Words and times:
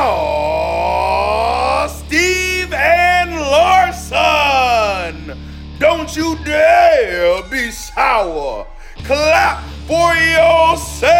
Oh, 0.00 1.86
Steve 2.06 2.72
and 2.72 3.30
Larson! 3.32 4.16
Don't 5.78 6.14
you 6.14 6.36
dare 6.44 7.42
be 7.44 7.70
sour. 7.70 8.66
Clap 9.04 9.64
for 9.86 10.14
yourselves 10.14 11.10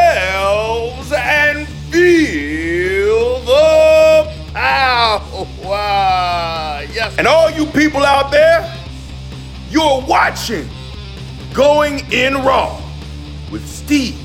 and 1.13 1.67
feel 1.91 3.41
the 3.41 4.33
power. 4.53 5.33
Yes. 6.93 7.17
And 7.17 7.27
all 7.27 7.51
you 7.51 7.67
people 7.67 8.05
out 8.05 8.31
there, 8.31 8.71
you're 9.71 10.03
watching 10.07 10.69
Going 11.55 12.01
in 12.13 12.35
Raw 12.35 12.81
with 13.51 13.67
Steve 13.67 14.21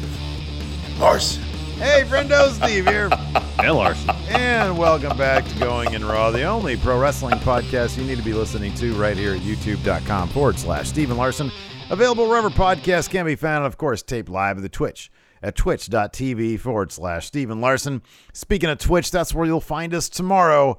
and 0.86 1.00
Larson. 1.00 1.44
Hey, 1.77 2.04
friendo, 2.08 2.50
Steve 2.52 2.88
here. 2.88 3.09
And 3.59 3.76
Larson. 3.76 4.09
And 4.27 4.77
welcome 4.77 5.16
back 5.16 5.48
to 5.48 5.58
Going 5.59 5.94
in 5.94 6.04
Raw, 6.04 6.31
the 6.31 6.44
only 6.44 6.76
pro 6.76 7.00
wrestling 7.00 7.38
podcast 7.40 7.97
you 7.97 8.03
need 8.03 8.17
to 8.17 8.23
be 8.23 8.34
listening 8.34 8.73
to 8.73 8.94
right 8.95 9.16
here 9.16 9.36
at 9.36 9.39
youtube.com 9.42 10.30
forward 10.30 10.59
slash 10.59 10.89
Stephen 10.89 11.16
Larson. 11.16 11.50
Available 11.89 12.28
wherever 12.28 12.50
podcasts 12.50 13.09
can 13.09 13.25
be 13.25 13.36
found, 13.36 13.58
and 13.64 13.67
of 13.67 13.78
course, 13.78 14.02
taped 14.02 14.28
live 14.28 14.58
at 14.58 14.64
the 14.64 14.70
Twitch 14.70 15.09
at 15.42 15.56
twitch.tv 15.56 16.59
forward 16.59 16.92
slash 16.92 17.28
Stephen 17.28 17.62
Larson. 17.62 18.02
Speaking 18.34 18.69
of 18.69 18.80
Twitch, 18.80 19.12
that's 19.12 19.34
where 19.34 19.45
you'll 19.45 19.62
find 19.62 19.94
us 19.94 20.09
tomorrow 20.09 20.78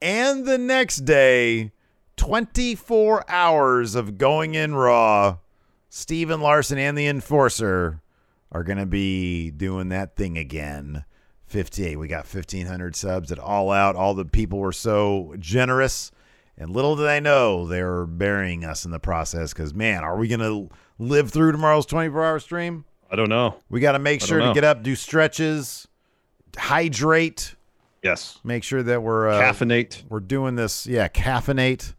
and 0.00 0.46
the 0.46 0.58
next 0.58 0.98
day. 0.98 1.72
24 2.16 3.28
hours 3.28 3.94
of 3.94 4.16
Going 4.16 4.54
in 4.54 4.74
Raw. 4.74 5.38
Stephen 5.90 6.40
Larson 6.40 6.78
and 6.78 6.96
the 6.96 7.08
Enforcer 7.08 8.00
are 8.52 8.62
going 8.62 8.78
to 8.78 8.86
be 8.86 9.50
doing 9.50 9.88
that 9.88 10.14
thing 10.14 10.38
again. 10.38 11.04
58. 11.46 11.98
We 11.98 12.06
got 12.08 12.26
1,500 12.32 12.94
subs 12.94 13.32
at 13.32 13.38
All 13.38 13.70
Out. 13.72 13.96
All 13.96 14.14
the 14.14 14.24
people 14.24 14.58
were 14.60 14.72
so 14.72 15.34
generous. 15.38 16.10
And 16.56 16.70
little 16.70 16.94
did 16.96 17.02
they 17.04 17.18
know 17.20 17.66
they 17.66 17.82
were 17.82 18.06
burying 18.06 18.64
us 18.64 18.84
in 18.84 18.90
the 18.90 19.00
process 19.00 19.52
because, 19.52 19.74
man, 19.74 20.04
are 20.04 20.16
we 20.16 20.28
going 20.28 20.40
to 20.40 20.70
live 20.98 21.30
through 21.30 21.52
tomorrow's 21.52 21.86
24 21.86 22.24
hour 22.24 22.38
stream? 22.38 22.84
I 23.10 23.16
don't 23.16 23.28
know. 23.28 23.56
We 23.68 23.80
got 23.80 23.92
to 23.92 23.98
make 23.98 24.20
sure 24.22 24.38
to 24.38 24.54
get 24.54 24.64
up, 24.64 24.82
do 24.82 24.94
stretches, 24.94 25.88
hydrate, 26.56 27.54
Yes. 28.02 28.38
make 28.44 28.64
sure 28.64 28.82
that 28.82 29.02
we're 29.02 29.28
uh, 29.28 29.40
Caffeinate. 29.40 30.02
we're 30.08 30.20
doing 30.20 30.56
this. 30.56 30.86
Yeah, 30.86 31.08
caffeinate. 31.08 31.94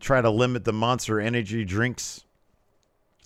Try 0.00 0.20
to 0.20 0.30
limit 0.30 0.64
the 0.64 0.72
monster 0.72 1.20
energy 1.20 1.64
drinks, 1.64 2.24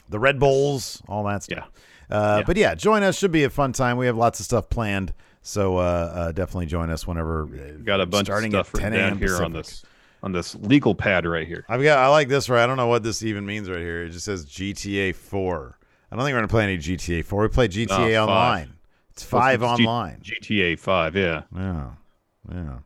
the 0.09 0.19
Red 0.19 0.39
Bulls, 0.41 1.03
all 1.09 1.25
that 1.25 1.43
stuff. 1.45 1.59
Yeah. 1.73 1.81
Uh, 2.15 2.37
Yeah. 2.39 2.45
But 2.47 2.57
yeah, 2.57 2.75
join 2.75 3.03
us. 3.03 3.19
Should 3.19 3.33
be 3.33 3.45
a 3.45 3.51
fun 3.51 3.73
time. 3.73 3.97
We 3.97 4.07
have 4.07 4.17
lots 4.17 4.41
of 4.41 4.47
stuff 4.47 4.69
planned. 4.70 5.12
So 5.43 5.77
uh, 5.77 5.81
uh, 5.81 6.33
definitely 6.33 6.67
join 6.67 6.89
us 6.91 7.06
whenever. 7.06 7.45
uh, 7.45 7.83
Got 7.84 8.01
a 8.01 8.06
bunch 8.06 8.27
starting 8.29 8.55
of 8.55 8.67
stuff 8.67 8.83
at 8.83 8.93
10 8.93 8.95
a.m. 8.95 9.19
here 9.19 9.43
on 9.43 9.53
this 9.53 9.84
on 10.23 10.33
this 10.33 10.55
legal 10.55 10.95
pad 10.95 11.27
right 11.27 11.47
here. 11.47 11.67
I've 11.69 11.83
got. 11.83 11.98
I 11.98 12.09
like 12.09 12.29
this 12.29 12.48
right. 12.48 12.62
I 12.65 12.67
don't 12.67 12.79
know 12.79 12.87
what 12.87 13.03
this 13.03 13.23
even 13.23 13.45
means 13.45 13.69
right 13.69 13.79
here. 13.81 14.05
It 14.05 14.11
just 14.11 14.25
says 14.25 14.47
GTA 14.47 15.15
4. 15.15 15.78
I 16.11 16.16
don't 16.16 16.25
think 16.25 16.33
we're 16.34 16.38
gonna 16.38 16.49
play 16.49 16.65
any 16.65 16.78
GTA 16.78 17.25
4. 17.25 17.43
We 17.43 17.49
play 17.49 17.69
GTA 17.69 17.88
five. 17.88 18.28
Online. 18.28 18.75
It's 19.11 19.22
five 19.22 19.62
It's 19.62 19.77
G- 19.77 19.84
online. 19.84 20.21
GTA 20.22 20.78
5, 20.78 21.17
yeah. 21.17 21.43
Yeah. 21.55 21.91
Yeah. 22.53 22.78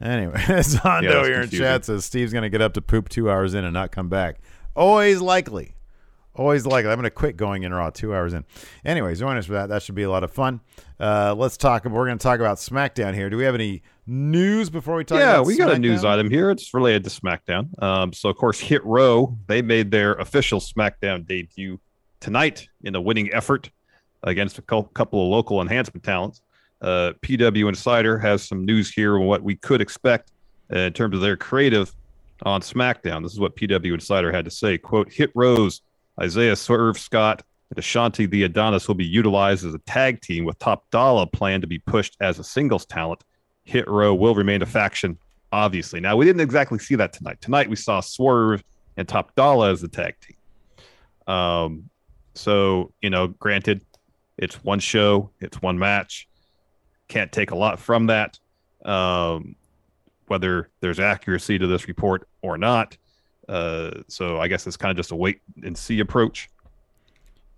Anyway, 0.00 0.34
Zondo 0.38 1.02
Yeah, 1.02 1.24
here 1.24 1.40
in 1.42 1.48
chat 1.50 1.84
says 1.84 2.04
Steve's 2.04 2.32
going 2.32 2.42
to 2.42 2.50
get 2.50 2.60
up 2.60 2.74
to 2.74 2.82
poop 2.82 3.08
two 3.08 3.30
hours 3.30 3.54
in 3.54 3.64
and 3.64 3.72
not 3.72 3.90
come 3.90 4.08
back. 4.08 4.36
Always 4.76 5.20
likely. 5.20 5.74
Always 6.36 6.66
like 6.66 6.84
it. 6.84 6.88
I'm 6.88 6.96
going 6.96 7.04
to 7.04 7.10
quit 7.10 7.36
going 7.36 7.62
in 7.62 7.72
Raw 7.72 7.90
two 7.90 8.14
hours 8.14 8.34
in. 8.34 8.44
Anyways, 8.84 9.20
join 9.20 9.36
us 9.36 9.46
for 9.46 9.52
that. 9.52 9.68
That 9.68 9.82
should 9.82 9.94
be 9.94 10.02
a 10.02 10.10
lot 10.10 10.24
of 10.24 10.32
fun. 10.32 10.60
Uh, 10.98 11.34
let's 11.36 11.56
talk. 11.56 11.84
We're 11.84 12.06
going 12.06 12.18
to 12.18 12.22
talk 12.22 12.40
about 12.40 12.56
SmackDown 12.56 13.14
here. 13.14 13.30
Do 13.30 13.36
we 13.36 13.44
have 13.44 13.54
any 13.54 13.82
news 14.06 14.68
before 14.68 14.96
we 14.96 15.04
talk 15.04 15.18
yeah, 15.18 15.40
we 15.40 15.56
got 15.56 15.72
a 15.72 15.78
news 15.78 16.04
item 16.04 16.30
here. 16.30 16.50
It's 16.50 16.74
related 16.74 17.04
to 17.04 17.10
SmackDown. 17.10 17.80
Um, 17.82 18.12
so, 18.12 18.28
of 18.28 18.36
course, 18.36 18.58
Hit 18.58 18.84
Row, 18.84 19.38
they 19.46 19.62
made 19.62 19.90
their 19.90 20.14
official 20.14 20.60
SmackDown 20.60 21.26
debut 21.26 21.78
tonight 22.20 22.68
in 22.82 22.94
a 22.94 23.00
winning 23.00 23.32
effort 23.32 23.70
against 24.22 24.58
a 24.58 24.62
couple 24.62 25.22
of 25.22 25.28
local 25.28 25.60
enhancement 25.60 26.02
talents. 26.02 26.42
Uh, 26.80 27.12
PW 27.22 27.68
Insider 27.68 28.18
has 28.18 28.42
some 28.42 28.64
news 28.64 28.92
here 28.92 29.16
on 29.16 29.26
what 29.26 29.42
we 29.42 29.54
could 29.56 29.80
expect 29.80 30.32
uh, 30.74 30.80
in 30.80 30.92
terms 30.92 31.14
of 31.14 31.20
their 31.20 31.36
creative 31.36 31.94
on 32.42 32.60
SmackDown. 32.60 33.22
This 33.22 33.32
is 33.32 33.40
what 33.40 33.56
PW 33.56 33.94
Insider 33.94 34.32
had 34.32 34.44
to 34.44 34.50
say. 34.50 34.76
Quote, 34.76 35.12
Hit 35.12 35.30
Row's, 35.34 35.82
Isaiah 36.20 36.56
Swerve 36.56 36.98
Scott, 36.98 37.42
and 37.70 37.82
Ashante 37.82 38.28
the 38.30 38.44
Adonis 38.44 38.86
will 38.88 38.94
be 38.94 39.04
utilized 39.04 39.64
as 39.64 39.74
a 39.74 39.78
tag 39.80 40.20
team 40.20 40.44
with 40.44 40.58
Top 40.58 40.88
Dollar 40.90 41.26
planned 41.26 41.62
to 41.62 41.66
be 41.66 41.78
pushed 41.78 42.16
as 42.20 42.38
a 42.38 42.44
singles 42.44 42.86
talent. 42.86 43.24
Hit 43.64 43.88
Row 43.88 44.14
will 44.14 44.34
remain 44.34 44.62
a 44.62 44.66
faction, 44.66 45.18
obviously. 45.52 46.00
Now, 46.00 46.16
we 46.16 46.24
didn't 46.24 46.42
exactly 46.42 46.78
see 46.78 46.94
that 46.96 47.12
tonight. 47.12 47.40
Tonight, 47.40 47.68
we 47.68 47.76
saw 47.76 48.00
Swerve 48.00 48.62
and 48.96 49.08
Top 49.08 49.34
Dollar 49.34 49.70
as 49.70 49.80
the 49.80 49.88
tag 49.88 50.14
team. 50.20 51.34
Um, 51.34 51.90
so, 52.34 52.92
you 53.00 53.10
know, 53.10 53.28
granted, 53.28 53.82
it's 54.36 54.62
one 54.62 54.80
show, 54.80 55.30
it's 55.40 55.62
one 55.62 55.78
match. 55.78 56.28
Can't 57.08 57.32
take 57.32 57.50
a 57.50 57.56
lot 57.56 57.78
from 57.78 58.06
that. 58.06 58.38
Um, 58.84 59.56
whether 60.26 60.70
there's 60.80 61.00
accuracy 61.00 61.58
to 61.58 61.66
this 61.66 61.86
report 61.88 62.28
or 62.42 62.58
not. 62.58 62.96
Uh, 63.48 64.02
so 64.08 64.38
I 64.40 64.48
guess 64.48 64.66
it's 64.66 64.76
kind 64.76 64.90
of 64.90 64.96
just 64.96 65.10
a 65.10 65.16
wait 65.16 65.40
and 65.62 65.76
see 65.76 66.00
approach. 66.00 66.48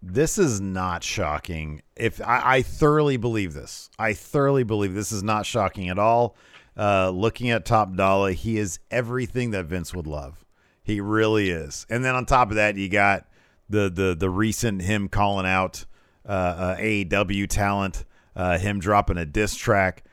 This 0.02 0.38
is 0.38 0.60
not 0.60 1.02
shocking. 1.02 1.82
If 1.96 2.20
I, 2.20 2.56
I 2.56 2.62
thoroughly 2.62 3.16
believe 3.16 3.54
this, 3.54 3.90
I 3.98 4.12
thoroughly 4.12 4.62
believe 4.62 4.94
this 4.94 5.12
is 5.12 5.22
not 5.22 5.46
shocking 5.46 5.88
at 5.88 5.98
all. 5.98 6.36
Uh, 6.76 7.10
looking 7.10 7.50
at 7.50 7.64
Top 7.64 7.94
Dollar, 7.94 8.32
he 8.32 8.58
is 8.58 8.78
everything 8.90 9.52
that 9.52 9.64
Vince 9.64 9.94
would 9.94 10.06
love. 10.06 10.44
He 10.82 11.00
really 11.00 11.50
is. 11.50 11.86
And 11.88 12.04
then 12.04 12.14
on 12.14 12.26
top 12.26 12.50
of 12.50 12.56
that, 12.56 12.76
you 12.76 12.88
got 12.88 13.26
the 13.68 13.90
the 13.90 14.14
the 14.14 14.30
recent 14.30 14.82
him 14.82 15.08
calling 15.08 15.46
out 15.46 15.84
uh, 16.28 16.28
uh, 16.32 16.76
AEW 16.76 17.48
talent, 17.48 18.04
uh, 18.36 18.58
him 18.58 18.78
dropping 18.78 19.16
a 19.16 19.26
diss 19.26 19.56
track. 19.56 20.04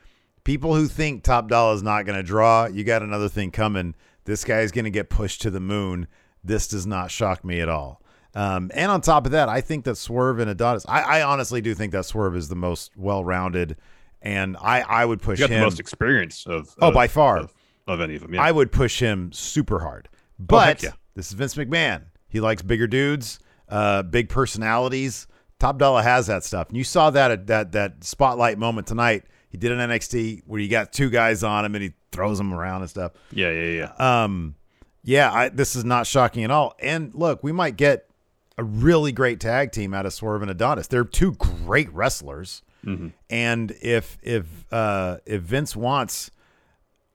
People 0.44 0.76
who 0.76 0.88
think 0.88 1.24
Top 1.24 1.48
Dollar 1.48 1.76
is 1.76 1.84
not 1.84 2.06
going 2.06 2.18
to 2.18 2.24
draw, 2.24 2.66
you 2.66 2.84
got 2.84 3.02
another 3.02 3.30
thing 3.30 3.52
coming. 3.52 3.96
This 4.26 4.44
guy 4.44 4.60
is 4.62 4.72
going 4.72 4.86
to 4.86 4.92
get 4.92 5.10
pushed 5.10 5.42
to 5.44 5.50
the 5.52 5.60
moon. 5.60 6.08
This 6.44 6.68
does 6.68 6.86
not 6.88 7.12
shock 7.12 7.44
me 7.44 7.60
at 7.62 7.70
all. 7.70 8.02
Um, 8.36 8.72
and 8.74 8.92
on 8.92 9.02
top 9.02 9.26
of 9.26 9.32
that, 9.34 9.48
I 9.50 9.62
think 9.62 9.86
that 9.86 9.96
Swerve 9.96 10.40
and 10.40 10.50
Adonis, 10.50 10.86
I, 10.88 11.20
I 11.20 11.22
honestly 11.22 11.62
do 11.62 11.76
think 11.76 11.92
that 11.92 12.06
Swerve 12.06 12.36
is 12.36 12.50
the 12.50 12.56
most 12.56 12.92
well 12.98 13.24
rounded, 13.24 13.78
and 14.22 14.58
I, 14.58 14.82
I 14.82 15.06
would 15.06 15.22
push 15.22 15.40
him. 15.40 15.50
the 15.52 15.60
most 15.60 15.80
experience 15.80 16.46
of 16.48 16.74
Oh, 16.82 16.88
of- 16.88 16.94
by 16.94 17.08
far. 17.08 17.38
of, 17.38 17.54
of 17.88 18.02
any 18.02 18.16
of 18.16 18.22
them. 18.22 18.34
Yeah. 18.34 18.42
I 18.42 18.52
would 18.52 18.72
push 18.72 19.00
him 19.00 19.32
super 19.32 19.80
hard. 19.80 20.10
Oh, 20.12 20.18
But 20.40 20.68
heck 20.68 20.82
yeah. 20.84 20.90
this 21.16 21.28
is 21.28 21.34
Vince 21.34 21.56
McMahon. 21.56 22.06
He 22.28 22.40
likes 22.40 22.64
bigger 22.64 22.88
dudes, 22.88 23.38
uh, 23.70 24.02
big 24.04 24.30
personalities. 24.30 25.28
Top 25.60 25.78
Dollar 25.78 26.02
has 26.02 26.26
that 26.28 26.44
stuff. 26.44 26.70
And 26.70 26.78
you 26.78 26.84
saw 26.84 27.10
that 27.12 27.30
at 27.30 27.48
that 27.48 27.72
that 27.74 28.04
spotlight 28.04 28.58
moment 28.58 28.88
tonight. 28.88 29.26
He 29.54 29.58
did 29.58 29.72
an 29.72 29.78
NXT 29.90 30.42
where 30.48 30.60
you 30.60 30.68
got 30.68 30.92
two 30.92 31.10
guys 31.10 31.44
on 31.44 31.64
him 31.64 31.76
and 31.76 31.84
he 31.84 31.94
throws 32.12 32.40
them 32.40 32.54
around 32.54 32.82
and 32.82 32.90
stuff. 32.90 33.14
yeah, 33.32 33.50
yeah, 33.52 33.88
yeah. 34.00 34.24
Um, 34.24 34.56
yeah, 35.04 35.32
I, 35.32 35.50
this 35.50 35.76
is 35.76 35.86
not 35.86 36.08
shocking 36.08 36.44
at 36.44 36.52
all. 36.52 36.74
And 36.80 37.14
look, 37.14 37.44
we 37.44 37.52
might 37.52 37.78
get 37.78 38.10
a 38.58 38.64
really 38.64 39.12
great 39.12 39.40
tag 39.40 39.72
team 39.72 39.94
out 39.94 40.06
of 40.06 40.14
Swerve 40.14 40.42
and 40.42 40.50
Adonis. 40.52 40.88
They're 40.88 41.06
two 41.06 41.34
great 41.34 41.92
wrestlers. 41.94 42.62
And 43.30 43.72
if 43.82 44.18
if 44.22 44.66
uh, 44.70 45.18
if 45.26 45.42
Vince 45.44 45.74
wants 45.74 46.30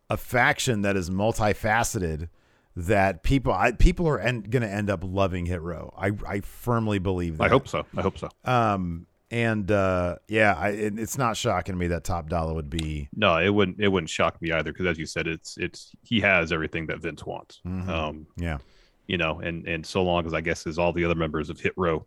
a 0.08 0.16
faction 0.16 0.80
that 0.80 0.96
is 0.96 1.10
multifaceted, 1.10 2.30
that 2.74 3.22
people 3.22 3.52
I, 3.52 3.72
people 3.72 4.08
are 4.08 4.18
en- 4.18 4.40
going 4.42 4.62
to 4.62 4.68
end 4.70 4.88
up 4.88 5.00
loving 5.04 5.44
Hit 5.44 5.60
Row. 5.60 5.92
I 5.94 6.12
I 6.26 6.40
firmly 6.40 6.98
believe 6.98 7.36
that. 7.36 7.44
I 7.44 7.48
hope 7.48 7.68
so. 7.68 7.84
I 7.94 8.00
hope 8.00 8.16
so. 8.16 8.30
Um, 8.46 9.06
and 9.30 9.70
uh, 9.70 10.16
yeah, 10.28 10.54
I, 10.56 10.68
it, 10.70 10.98
it's 10.98 11.18
not 11.18 11.36
shocking 11.36 11.74
to 11.74 11.78
me 11.78 11.88
that 11.88 12.04
Top 12.04 12.28
Dollar 12.28 12.54
would 12.54 12.70
be. 12.70 13.08
No, 13.14 13.36
it 13.38 13.50
wouldn't. 13.50 13.80
It 13.80 13.88
wouldn't 13.88 14.10
shock 14.10 14.40
me 14.40 14.52
either 14.52 14.72
because, 14.72 14.86
as 14.86 14.98
you 14.98 15.06
said, 15.06 15.26
it's 15.26 15.56
it's 15.58 15.92
he 16.02 16.20
has 16.20 16.52
everything 16.52 16.86
that 16.86 17.00
Vince 17.00 17.24
wants. 17.24 17.60
Mhm. 17.66 17.88
Um, 17.88 18.26
Yeah. 18.36 18.58
you 19.06 19.18
know, 19.18 19.40
and 19.40 19.66
and 19.66 19.84
so 19.84 20.02
long 20.02 20.26
as 20.26 20.34
I 20.34 20.40
guess 20.40 20.66
as 20.66 20.78
all 20.78 20.92
the 20.92 21.04
other 21.04 21.14
members 21.14 21.50
of 21.50 21.60
Hit 21.60 21.72
Row, 21.76 22.06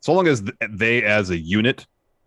so 0.00 0.12
long 0.12 0.26
as 0.28 0.40
th- 0.42 0.54
they 0.70 1.02
as 1.02 1.30
a 1.30 1.36
unit 1.38 1.86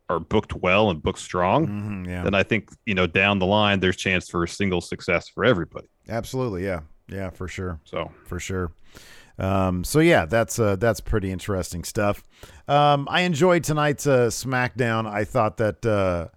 are 0.09 0.19
booked 0.19 0.53
well 0.55 0.89
and 0.89 1.01
booked 1.01 1.19
strong, 1.19 1.67
Mhm, 1.67 2.07
yeah. 2.07 2.23
then 2.23 2.33
I 2.35 2.43
think 2.43 2.69
you 2.85 2.93
know 2.93 3.07
down 3.07 3.39
the 3.39 3.45
line 3.45 3.79
there's 3.79 3.95
chance 3.97 4.29
for 4.29 4.43
a 4.43 4.47
single 4.47 4.81
success 4.81 5.29
for 5.29 5.45
everybody. 5.45 5.87
Absolutely. 6.09 6.63
Yeah. 6.65 6.81
Yeah, 7.07 7.29
for 7.29 7.47
sure. 7.47 7.79
So 7.85 8.11
for 8.25 8.39
sure. 8.39 8.71
Um, 9.39 9.83
so 9.83 9.99
yeah, 9.99 10.25
that's 10.25 10.59
uh, 10.59 10.75
that's 10.75 10.99
pretty 10.99 11.31
interesting 11.31 11.83
stuff. 11.83 12.23
Um, 12.67 13.07
I 13.09 13.21
enjoyed 13.21 13.63
tonight's 13.63 14.07
uh, 14.07 14.27
SmackDown. 14.27 15.07
I 15.07 15.23
thought 15.23 15.57
that 15.57 15.85
uh, 15.85 16.27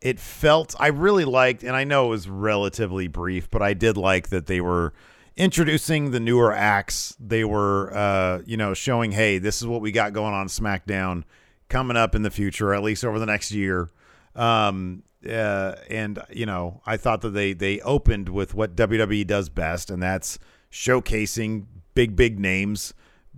it 0.00 0.18
felt 0.18 0.74
I 0.78 0.88
really 0.88 1.24
liked, 1.24 1.62
and 1.62 1.74
I 1.74 1.84
know 1.84 2.06
it 2.06 2.10
was 2.10 2.28
relatively 2.28 3.08
brief, 3.08 3.50
but 3.50 3.62
I 3.62 3.74
did 3.74 3.96
like 3.96 4.28
that 4.28 4.46
they 4.46 4.60
were 4.60 4.92
introducing 5.36 6.10
the 6.10 6.20
newer 6.20 6.52
acts. 6.52 7.16
They 7.18 7.44
were, 7.44 7.94
uh, 7.94 8.42
you 8.44 8.56
know, 8.56 8.74
showing, 8.74 9.12
hey, 9.12 9.38
this 9.38 9.60
is 9.60 9.66
what 9.66 9.80
we 9.80 9.92
got 9.92 10.12
going 10.12 10.34
on 10.34 10.48
SmackDown 10.48 11.24
coming 11.68 11.96
up 11.96 12.14
in 12.14 12.22
the 12.22 12.30
future, 12.30 12.74
at 12.74 12.82
least 12.82 13.04
over 13.04 13.18
the 13.18 13.26
next 13.26 13.50
year. 13.50 13.90
Um, 14.34 15.02
uh, 15.28 15.74
and 15.88 16.18
you 16.30 16.46
know, 16.46 16.80
I 16.86 16.96
thought 16.96 17.20
that 17.22 17.30
they 17.30 17.52
they 17.52 17.80
opened 17.80 18.28
with 18.28 18.54
what 18.54 18.76
WWE 18.76 19.26
does 19.26 19.48
best, 19.48 19.90
and 19.90 20.02
that's 20.02 20.38
showcasing 20.70 21.66
big 21.94 22.16
big 22.16 22.38
names. 22.38 22.94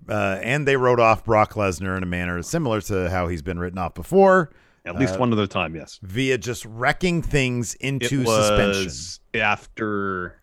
Uh, 0.09 0.39
and 0.43 0.67
they 0.67 0.77
wrote 0.77 0.99
off 0.99 1.25
Brock 1.25 1.53
Lesnar 1.55 1.97
in 1.97 2.03
a 2.03 2.07
manner 2.07 2.43
similar 2.43 2.81
to 2.83 3.09
how 3.09 3.29
he's 3.29 3.43
been 3.43 3.59
written 3.59 3.79
off 3.79 3.95
before, 3.95 4.51
at 4.85 4.99
least 4.99 5.15
Uh, 5.15 5.19
one 5.19 5.33
other 5.33 5.47
time, 5.47 5.77
yes. 5.77 6.01
via 6.03 6.37
just 6.37 6.65
wrecking 6.65 7.23
things 7.23 7.75
into 7.75 8.25
suspension. 8.25 9.23
after 9.41 10.41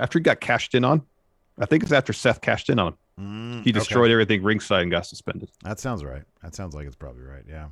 after 0.00 0.18
he 0.18 0.22
got 0.22 0.40
cashed 0.40 0.74
in 0.74 0.84
on. 0.84 1.02
I 1.58 1.66
think 1.66 1.82
it's 1.82 1.92
after 1.92 2.12
Seth 2.14 2.40
cashed 2.40 2.70
in 2.70 2.78
on 2.78 2.88
him. 2.88 2.94
Mm, 3.20 3.52
He 3.64 3.70
okay. 3.70 3.72
destroyed 3.72 4.10
everything 4.10 4.42
ringside 4.42 4.82
and 4.82 4.90
got 4.90 5.04
suspended. 5.04 5.50
That 5.62 5.78
sounds 5.78 6.02
right. 6.02 6.22
That 6.42 6.54
sounds 6.54 6.74
like 6.74 6.86
it's 6.86 6.96
probably 6.96 7.24
right. 7.24 7.42
Yeah. 7.46 7.66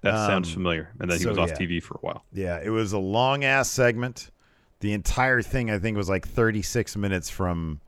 That 0.00 0.26
sounds 0.26 0.48
Um, 0.48 0.54
familiar. 0.54 0.90
And 0.98 1.08
then 1.08 1.20
he 1.20 1.26
was 1.26 1.38
off 1.38 1.50
yeah. 1.50 1.54
TV 1.58 1.80
for 1.80 1.94
a 1.94 1.98
while. 2.00 2.24
Yeah, 2.32 2.58
it 2.60 2.70
was 2.70 2.92
a 2.92 2.98
long 2.98 3.44
ass 3.44 3.68
segment. 3.70 4.32
The 4.80 4.92
entire 4.92 5.42
thing, 5.42 5.70
I 5.70 5.78
think, 5.78 5.96
was 5.96 6.08
like 6.08 6.26
36 6.26 6.96
minutes 6.96 7.30
from. 7.30 7.80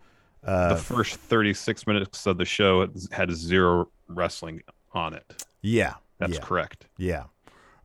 Uh, 0.45 0.75
the 0.75 0.77
first 0.77 1.17
36 1.17 1.87
minutes 1.87 2.27
of 2.27 2.37
the 2.39 2.45
show 2.45 2.81
had- 2.83 2.97
had 3.13 3.33
zero 3.33 3.89
wrestling 4.09 4.63
on 4.93 5.15
it. 5.15 5.45
yeah, 5.63 5.95
That's 6.19 6.35
yeah, 6.35 6.41
correct. 6.41 6.87
Yeah, 6.99 7.25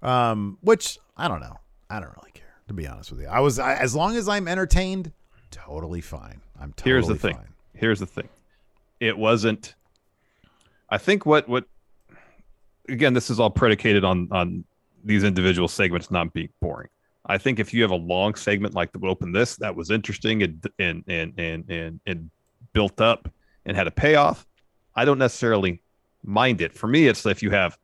um, 0.02 0.58
which 0.62 1.00
I 1.18 1.28
don't 1.28 1.40
know. 1.40 1.58
I 1.90 2.00
don't 2.00 2.16
really 2.18 2.32
care 2.34 2.56
to 2.68 2.74
be 2.74 2.88
honest 2.88 3.12
with 3.12 3.22
you. 3.22 3.28
I 3.28 3.40
was 3.40 3.60
I, 3.60 3.76
as 3.76 3.96
long 3.96 4.16
as 4.16 4.28
I'm 4.28 4.48
entertained, 4.48 5.12
totally 5.52 6.02
fine. 6.02 6.42
I'm 6.60 6.74
totally 6.74 6.94
Here's 6.94 7.08
the 7.08 7.16
thing. 7.16 7.38
Here's 7.74 8.00
the 8.00 8.06
thing. 8.06 8.30
It 9.00 9.18
wasn't. 9.18 9.76
I 10.90 10.98
think 10.98 11.26
what 11.26 11.48
what. 11.48 11.66
Again, 12.88 13.14
this 13.14 13.30
is 13.30 13.40
all 13.40 13.50
predicated 13.50 14.04
on 14.04 14.28
on 14.32 14.64
these 15.04 15.24
individual 15.24 15.68
segments 15.68 16.12
not 16.12 16.34
being 16.34 16.50
boring. 16.60 16.90
I 17.26 17.38
think 17.38 17.60
if 17.60 17.74
you 17.74 17.82
have 17.84 17.92
a 17.92 17.96
long 17.96 18.36
segment 18.36 18.74
like 18.74 18.92
the 18.92 19.00
open 19.08 19.32
this 19.32 19.56
that 19.58 19.76
was 19.76 19.92
interesting 19.92 20.44
and 20.44 20.66
and 20.80 21.04
and 21.08 21.34
and 21.38 21.70
and, 21.70 22.00
and 22.06 22.32
built 22.80 23.02
up 23.02 23.30
and 23.66 23.76
had 23.76 23.88
a 23.88 23.92
payoff, 23.92 24.48
I 24.96 25.04
don't 25.04 25.18
necessarily 25.18 25.82
mind 26.24 26.62
it. 26.62 26.74
For 26.74 26.88
me, 26.88 27.08
it's 27.08 27.26
if 27.26 27.44
you 27.44 27.50
have 27.50 27.78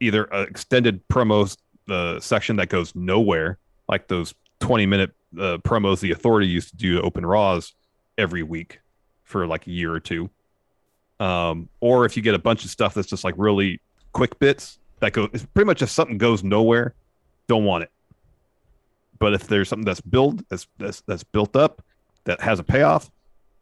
either 0.00 0.24
an 0.24 0.46
extended 0.46 1.00
promos 1.08 1.56
uh, 1.88 2.20
section 2.20 2.56
that 2.56 2.68
goes 2.68 2.94
nowhere, 2.94 3.58
like 3.88 4.06
those 4.08 4.34
20 4.60 4.84
minute 4.84 5.12
uh, 5.38 5.56
promos 5.64 6.00
the 6.00 6.10
authority 6.10 6.46
used 6.46 6.68
to 6.68 6.76
do 6.76 6.96
to 6.96 7.00
open 7.00 7.24
Raws 7.24 7.72
every 8.18 8.42
week 8.42 8.80
for 9.24 9.46
like 9.46 9.66
a 9.66 9.70
year 9.70 9.94
or 9.94 10.00
two. 10.00 10.28
Um, 11.18 11.70
or 11.80 12.04
if 12.04 12.18
you 12.18 12.22
get 12.22 12.34
a 12.34 12.38
bunch 12.38 12.66
of 12.66 12.70
stuff 12.70 12.92
that's 12.92 13.08
just 13.08 13.24
like 13.24 13.34
really 13.38 13.80
quick 14.12 14.38
bits 14.38 14.78
that 15.00 15.14
go, 15.14 15.30
it's 15.32 15.46
pretty 15.46 15.64
much 15.64 15.80
if 15.80 15.88
something 15.88 16.18
goes 16.18 16.44
nowhere, 16.44 16.92
don't 17.46 17.64
want 17.64 17.84
it. 17.84 17.90
But 19.18 19.32
if 19.32 19.46
there's 19.46 19.70
something 19.70 19.86
that's 19.86 20.02
built, 20.02 20.46
that's, 20.50 20.66
that's, 20.76 21.00
that's 21.06 21.24
built 21.24 21.56
up, 21.56 21.82
that 22.24 22.42
has 22.42 22.58
a 22.58 22.62
payoff, 22.62 23.10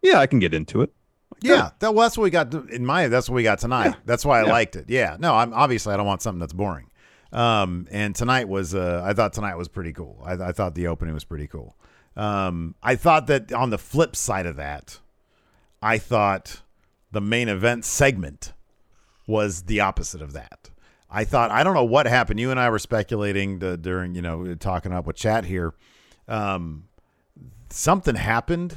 yeah, 0.05 0.21
I 0.21 0.27
can 0.29 0.39
get 0.39 0.55
into 0.55 0.83
it. 0.83 0.93
Yeah, 1.41 1.71
that, 1.81 1.95
well, 1.95 2.05
that's 2.05 2.17
what 2.17 2.23
we 2.25 2.31
got 2.31 2.55
in 2.71 2.87
my. 2.87 3.09
That's 3.09 3.29
what 3.29 3.35
we 3.35 3.43
got 3.43 3.59
tonight. 3.59 3.87
Yeah. 3.87 3.95
That's 4.05 4.25
why 4.25 4.41
I 4.41 4.45
Yeah. 4.47 4.53
liked 4.53 4.77
it. 4.77 4.89
Yeah, 4.89 5.17
no, 5.19 5.35
I'm 5.35 5.53
obviously 5.53 5.93
I 5.93 5.97
don't 5.97 6.07
want 6.07 6.23
something 6.23 6.39
that's 6.39 6.53
boring. 6.53 6.91
Um, 7.33 7.89
and 7.91 8.15
tonight 8.15 8.49
was. 8.49 8.75
Uh, 8.75 9.03
I 9.05 9.13
thought 9.15 9.33
tonight 9.33 9.57
was 9.57 9.69
pretty 9.69 9.93
cool. 9.93 10.23
I, 10.25 10.35
I 10.35 10.53
thought 10.53 10.75
the 10.77 10.87
opening 10.87 11.13
was 11.13 11.25
pretty 11.25 11.49
cool. 11.49 11.77
Um, 12.17 12.77
I 12.83 12.95
thought 12.95 13.27
that 13.27 13.53
on 13.53 13.71
the 13.71 13.79
flip 13.79 14.15
side 14.15 14.47
of 14.47 14.55
that, 14.57 15.01
I 15.83 15.99
thought 15.99 16.63
the 17.11 17.21
main 17.21 17.49
event 17.49 17.85
segment 17.85 18.53
was 19.27 19.65
the 19.65 19.81
opposite 19.81 20.23
of 20.23 20.33
that. 20.35 20.71
I 21.11 21.25
thought 21.25 21.51
I 21.51 21.65
don't 21.65 21.75
know 21.75 21.85
what 21.85 22.07
happened. 22.07 22.39
You 22.41 22.53
and 22.53 22.61
I 22.61 22.71
were 22.71 22.79
speculating 22.79 23.59
the, 23.59 23.77
during 23.77 24.15
you 24.15 24.23
know 24.23 24.55
talking 24.55 24.93
up 24.93 25.07
with 25.07 25.17
chat 25.17 25.45
here. 25.45 25.75
Um, 26.29 26.85
something 27.71 28.15
happened. 28.15 28.77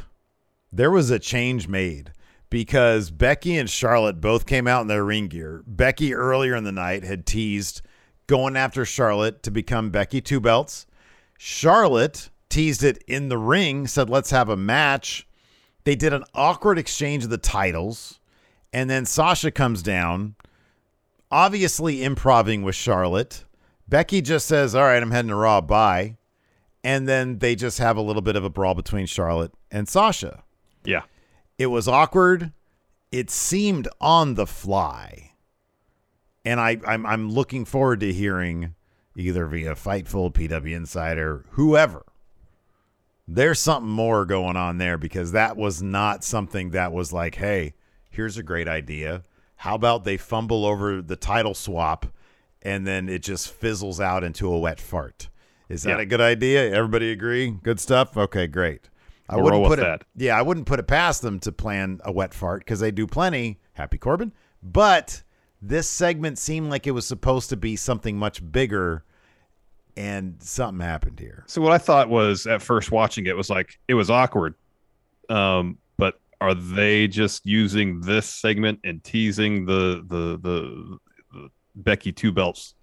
There 0.77 0.91
was 0.91 1.09
a 1.09 1.17
change 1.17 1.67
made 1.67 2.11
because 2.51 3.09
Becky 3.09 3.57
and 3.57 3.67
Charlotte 3.67 4.21
both 4.21 4.45
came 4.45 4.67
out 4.67 4.81
in 4.81 4.87
their 4.87 5.03
ring 5.03 5.27
gear. 5.27 5.63
Becky 5.65 6.13
earlier 6.13 6.55
in 6.55 6.65
the 6.65 6.71
night 6.71 7.03
had 7.03 7.25
teased 7.25 7.81
going 8.27 8.55
after 8.55 8.85
Charlotte 8.85 9.41
to 9.41 9.49
become 9.49 9.89
Becky 9.89 10.21
Two 10.21 10.39
Belts. 10.39 10.85
Charlotte 11.35 12.29
teased 12.47 12.83
it 12.83 13.03
in 13.07 13.29
the 13.29 13.39
ring, 13.39 13.87
said, 13.87 14.07
let's 14.07 14.29
have 14.29 14.49
a 14.49 14.55
match. 14.55 15.27
They 15.83 15.95
did 15.95 16.13
an 16.13 16.25
awkward 16.35 16.77
exchange 16.77 17.23
of 17.23 17.31
the 17.31 17.39
titles. 17.39 18.19
And 18.71 18.87
then 18.87 19.07
Sasha 19.07 19.49
comes 19.49 19.81
down, 19.81 20.35
obviously 21.31 22.03
improving 22.03 22.61
with 22.61 22.75
Charlotte. 22.75 23.45
Becky 23.87 24.21
just 24.21 24.45
says, 24.45 24.75
All 24.75 24.83
right, 24.83 25.01
I'm 25.01 25.09
heading 25.09 25.29
to 25.29 25.35
Raw. 25.35 25.59
Bye. 25.59 26.17
And 26.83 27.07
then 27.07 27.39
they 27.39 27.55
just 27.55 27.79
have 27.79 27.97
a 27.97 28.01
little 28.01 28.21
bit 28.21 28.35
of 28.35 28.43
a 28.43 28.49
brawl 28.51 28.75
between 28.75 29.07
Charlotte 29.07 29.53
and 29.71 29.89
Sasha. 29.89 30.43
Yeah. 30.87 31.01
It 31.57 31.67
was 31.67 31.87
awkward. 31.87 32.51
It 33.11 33.29
seemed 33.29 33.87
on 34.01 34.33
the 34.35 34.47
fly. 34.47 35.31
And 36.45 36.59
I, 36.59 36.77
I'm, 36.87 37.05
I'm 37.05 37.29
looking 37.29 37.65
forward 37.65 37.99
to 37.99 38.13
hearing 38.13 38.73
either 39.15 39.45
via 39.47 39.75
Fightful, 39.75 40.31
PW 40.33 40.73
Insider, 40.75 41.45
whoever. 41.51 42.05
There's 43.27 43.59
something 43.59 43.91
more 43.91 44.25
going 44.25 44.55
on 44.55 44.77
there 44.77 44.97
because 44.97 45.33
that 45.33 45.57
was 45.57 45.81
not 45.81 46.23
something 46.23 46.69
that 46.69 46.93
was 46.93 47.11
like, 47.11 47.35
hey, 47.35 47.73
here's 48.09 48.37
a 48.37 48.43
great 48.43 48.67
idea. 48.69 49.23
How 49.57 49.75
about 49.75 50.05
they 50.05 50.15
fumble 50.17 50.65
over 50.65 51.01
the 51.01 51.15
title 51.17 51.53
swap 51.53 52.05
and 52.61 52.87
then 52.87 53.09
it 53.09 53.23
just 53.23 53.51
fizzles 53.51 53.99
out 53.99 54.23
into 54.23 54.47
a 54.49 54.57
wet 54.59 54.79
fart? 54.79 55.29
Is 55.67 55.83
that 55.83 55.97
Yeah. 55.97 56.03
a 56.03 56.05
good 56.05 56.21
idea? 56.21 56.71
Everybody 56.73 57.11
agree? 57.11 57.51
Good 57.51 57.79
stuff? 57.81 58.15
Okay, 58.15 58.47
great. 58.47 58.87
I 59.29 59.37
wouldn't 59.37 59.65
put 59.65 59.79
it. 59.79 59.83
that. 59.83 60.03
Yeah, 60.15 60.37
I 60.37 60.41
wouldn't 60.41 60.65
put 60.65 60.79
it 60.79 60.87
past 60.87 61.21
them 61.21 61.39
to 61.41 61.51
plan 61.51 61.99
a 62.05 62.11
wet 62.11 62.33
fart 62.33 62.61
because 62.61 62.79
they 62.79 62.91
do 62.91 63.05
plenty. 63.07 63.59
Happy 63.73 63.97
Corbin, 63.97 64.33
but 64.63 65.21
this 65.61 65.89
segment 65.89 66.37
seemed 66.37 66.69
like 66.69 66.87
it 66.87 66.91
was 66.91 67.05
supposed 67.05 67.49
to 67.49 67.57
be 67.57 67.75
something 67.75 68.17
much 68.17 68.49
bigger, 68.51 69.03
and 69.95 70.35
something 70.39 70.85
happened 70.85 71.19
here. 71.19 71.43
So 71.47 71.61
what 71.61 71.71
I 71.71 71.77
thought 71.77 72.09
was 72.09 72.47
at 72.47 72.61
first 72.61 72.91
watching 72.91 73.25
it 73.25 73.35
was 73.35 73.49
like 73.49 73.79
it 73.87 73.93
was 73.95 74.09
awkward. 74.09 74.55
Um, 75.29 75.77
but 75.97 76.19
are 76.39 76.53
they 76.53 77.07
just 77.07 77.45
using 77.45 77.99
this 78.01 78.27
segment 78.27 78.79
and 78.83 79.03
teasing 79.03 79.65
the 79.65 80.03
the 80.07 80.39
the, 80.41 80.97
the 81.33 81.49
Becky 81.75 82.11
two 82.11 82.31
belts 82.31 82.75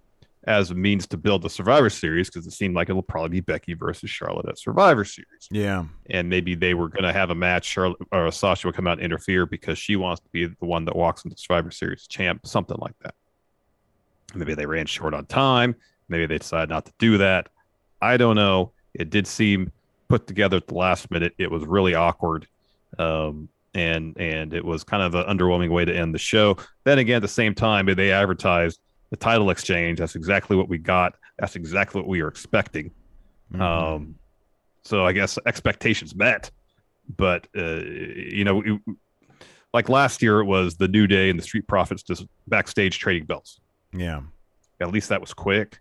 as 0.47 0.71
a 0.71 0.75
means 0.75 1.07
to 1.07 1.17
build 1.17 1.41
the 1.41 1.49
Survivor 1.49 1.89
Series? 1.89 2.29
Because 2.29 2.45
it 2.47 2.51
seemed 2.51 2.75
like 2.75 2.89
it'll 2.89 3.01
probably 3.01 3.29
be 3.29 3.39
Becky 3.41 3.73
versus 3.73 4.09
Charlotte 4.09 4.47
at 4.47 4.59
Survivor 4.59 5.03
Series, 5.03 5.47
Yeah, 5.51 5.85
and 6.09 6.29
maybe 6.29 6.55
they 6.55 6.73
were 6.73 6.89
going 6.89 7.03
to 7.03 7.13
have 7.13 7.29
a 7.29 7.35
match. 7.35 7.65
Charlotte 7.65 7.97
or 8.11 8.31
Sasha 8.31 8.67
would 8.67 8.75
come 8.75 8.87
out 8.87 8.97
and 8.97 9.01
interfere 9.05 9.45
because 9.45 9.77
she 9.77 9.95
wants 9.95 10.21
to 10.21 10.29
be 10.31 10.45
the 10.45 10.65
one 10.65 10.85
that 10.85 10.95
walks 10.95 11.25
into 11.25 11.37
Survivor 11.37 11.71
Series 11.71 12.07
champ, 12.07 12.45
something 12.45 12.77
like 12.79 12.97
that. 13.03 13.15
Maybe 14.33 14.53
they 14.53 14.65
ran 14.65 14.85
short 14.85 15.13
on 15.13 15.25
time. 15.25 15.75
Maybe 16.09 16.25
they 16.25 16.37
decided 16.37 16.69
not 16.69 16.85
to 16.85 16.93
do 16.99 17.17
that. 17.19 17.49
I 18.01 18.17
don't 18.17 18.35
know. 18.35 18.73
It 18.93 19.09
did 19.09 19.27
seem 19.27 19.71
put 20.07 20.27
together 20.27 20.57
at 20.57 20.67
the 20.67 20.75
last 20.75 21.09
minute. 21.09 21.33
It 21.37 21.49
was 21.49 21.65
really 21.65 21.95
awkward, 21.95 22.47
um, 22.99 23.49
and 23.73 24.15
and 24.17 24.53
it 24.53 24.63
was 24.63 24.83
kind 24.83 25.03
of 25.03 25.15
an 25.15 25.25
underwhelming 25.25 25.69
way 25.69 25.85
to 25.85 25.95
end 25.95 26.13
the 26.13 26.19
show. 26.19 26.57
Then 26.83 26.99
again, 26.99 27.17
at 27.17 27.21
the 27.23 27.27
same 27.27 27.55
time, 27.55 27.87
they 27.87 28.11
advertised 28.11 28.79
the 29.19 29.23
title 29.23 29.49
exchange. 29.49 29.99
That's 29.99 30.15
exactly 30.15 30.55
what 30.57 30.67
we 30.67 30.77
got. 30.77 31.15
That's 31.39 31.55
exactly 31.55 32.01
what 32.01 32.07
we 32.09 32.21
were 32.21 32.27
expecting. 32.27 32.91
Um, 33.59 34.15
so 34.83 35.05
I 35.05 35.13
guess 35.13 35.37
expectations 35.45 36.13
met, 36.15 36.51
but 37.17 37.47
uh, 37.57 37.77
you 37.83 38.43
know, 38.43 38.61
it- 38.61 38.81
like 39.73 39.89
last 39.89 40.21
year, 40.21 40.39
it 40.39 40.45
was 40.45 40.77
the 40.77 40.87
New 40.87 41.05
Day 41.05 41.29
and 41.29 41.37
the 41.37 41.43
Street 41.43 41.67
Profits 41.67 42.01
just 42.01 42.25
backstage 42.47 42.97
trading 42.97 43.25
belts. 43.25 43.59
yeah, 43.91 44.21
At 44.79 44.89
least 44.91 45.09
that 45.09 45.19
was 45.19 45.33
quick. 45.33 45.79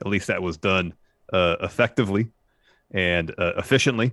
At 0.00 0.08
least 0.08 0.26
that 0.26 0.42
was 0.42 0.56
done 0.56 0.94
uh, 1.32 1.54
effectively 1.60 2.28
and 2.92 3.30
uh, 3.38 3.52
efficiently. 3.56 4.12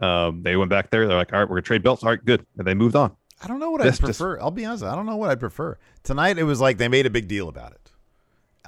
Um, 0.00 0.42
they 0.42 0.56
went 0.56 0.68
back 0.70 0.90
there. 0.90 1.06
They're 1.08 1.16
like, 1.16 1.32
all 1.32 1.38
right, 1.38 1.48
we're 1.48 1.56
gonna 1.56 1.62
trade 1.62 1.82
belts. 1.82 2.02
All 2.02 2.10
right, 2.10 2.22
good, 2.22 2.44
and 2.58 2.66
they 2.66 2.74
moved 2.74 2.96
on. 2.96 3.16
I 3.44 3.46
don't 3.48 3.60
know 3.60 3.70
what 3.70 3.82
I'd 3.82 3.86
just- 3.86 4.00
prefer. 4.00 4.40
I'll 4.40 4.50
be 4.50 4.64
honest. 4.64 4.82
I 4.82 4.94
don't 4.94 5.06
know 5.06 5.16
what 5.16 5.30
I'd 5.30 5.40
prefer. 5.40 5.76
Tonight, 6.02 6.38
it 6.38 6.44
was 6.44 6.60
like 6.60 6.78
they 6.78 6.88
made 6.88 7.06
a 7.06 7.10
big 7.10 7.28
deal 7.28 7.48
about 7.48 7.72
it, 7.72 7.90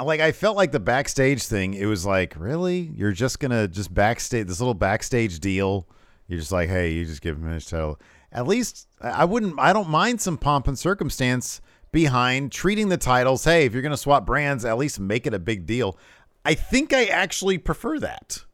like 0.03 0.21
I 0.21 0.33
felt 0.33 0.57
like 0.57 0.73
the 0.73 0.81
backstage 0.81 1.43
thing. 1.45 1.75
It 1.75 1.87
was 1.87 2.05
like, 2.05 2.35
really, 2.37 2.91
you're 2.95 3.13
just 3.13 3.41
gonna 3.41 3.67
just 3.69 3.93
backstage 3.95 4.47
this 4.47 4.61
little 4.61 4.75
backstage 4.75 5.41
deal. 5.41 5.87
You're 6.29 6.39
just 6.41 6.53
like, 6.53 6.69
hey, 6.69 6.91
you 6.93 7.05
just 7.07 7.23
give 7.23 7.37
him 7.37 7.51
his 7.51 7.67
title. 7.67 7.99
At 8.33 8.47
least 8.47 8.87
I 9.01 9.09
I 9.11 9.25
wouldn't. 9.25 9.59
I 9.59 9.73
don't 9.73 9.89
mind 9.89 10.21
some 10.21 10.37
pomp 10.37 10.69
and 10.69 10.79
circumstance 10.79 11.61
behind 11.93 12.53
treating 12.53 12.89
the 12.91 12.97
titles. 12.99 13.45
Hey, 13.45 13.65
if 13.65 13.73
you're 13.73 13.83
gonna 13.83 13.97
swap 13.97 14.27
brands, 14.27 14.65
at 14.65 14.77
least 14.77 15.01
make 15.01 15.27
it 15.27 15.33
a 15.33 15.39
big 15.39 15.65
deal. 15.67 15.97
I 16.45 16.55
think 16.55 16.93
I 16.93 17.07
actually 17.07 17.59
prefer 17.59 17.99
that. 18.01 18.45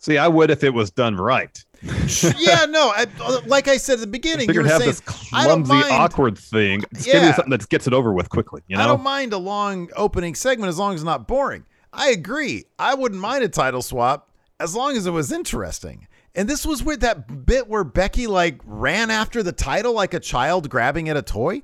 See, 0.00 0.18
I 0.18 0.28
would 0.28 0.50
if 0.50 0.62
it 0.64 0.74
was 0.74 0.90
done 0.90 1.16
right. 1.16 1.64
Yeah, 1.82 2.66
no. 2.68 2.92
I, 2.94 3.06
like 3.46 3.68
I 3.68 3.76
said 3.76 3.94
at 3.94 4.00
the 4.00 4.06
beginning, 4.06 4.42
you 4.48 4.54
Figured 4.54 4.64
were 4.64 4.70
saying, 4.70 4.90
this 4.90 5.02
I 5.32 5.46
don't 5.46 5.64
clumsy, 5.64 5.88
mind- 5.88 5.92
awkward 6.02 6.38
thing. 6.38 6.80
Give 6.94 7.06
Yeah. 7.06 7.28
me 7.28 7.32
something 7.34 7.50
that 7.50 7.68
gets 7.68 7.86
it 7.86 7.92
over 7.92 8.12
with 8.12 8.28
quickly. 8.30 8.62
You 8.68 8.76
know, 8.76 8.82
I 8.82 8.86
don't 8.86 9.02
mind 9.02 9.32
a 9.32 9.38
long 9.38 9.88
opening 9.96 10.34
segment 10.34 10.68
as 10.68 10.78
long 10.78 10.94
as 10.94 11.00
it's 11.00 11.04
not 11.06 11.26
boring. 11.28 11.64
I 11.92 12.10
agree. 12.10 12.64
I 12.78 12.94
wouldn't 12.94 13.20
mind 13.20 13.44
a 13.44 13.48
title 13.48 13.82
swap 13.82 14.30
as 14.60 14.74
long 14.74 14.96
as 14.96 15.06
it 15.06 15.10
was 15.12 15.30
interesting. 15.32 16.06
And 16.34 16.48
this 16.48 16.66
was 16.66 16.82
with 16.82 17.00
that 17.00 17.46
bit 17.46 17.68
where 17.68 17.84
Becky 17.84 18.26
like 18.26 18.60
ran 18.64 19.10
after 19.10 19.42
the 19.42 19.52
title 19.52 19.92
like 19.94 20.14
a 20.14 20.20
child 20.20 20.68
grabbing 20.68 21.08
at 21.08 21.16
a 21.16 21.22
toy. 21.22 21.62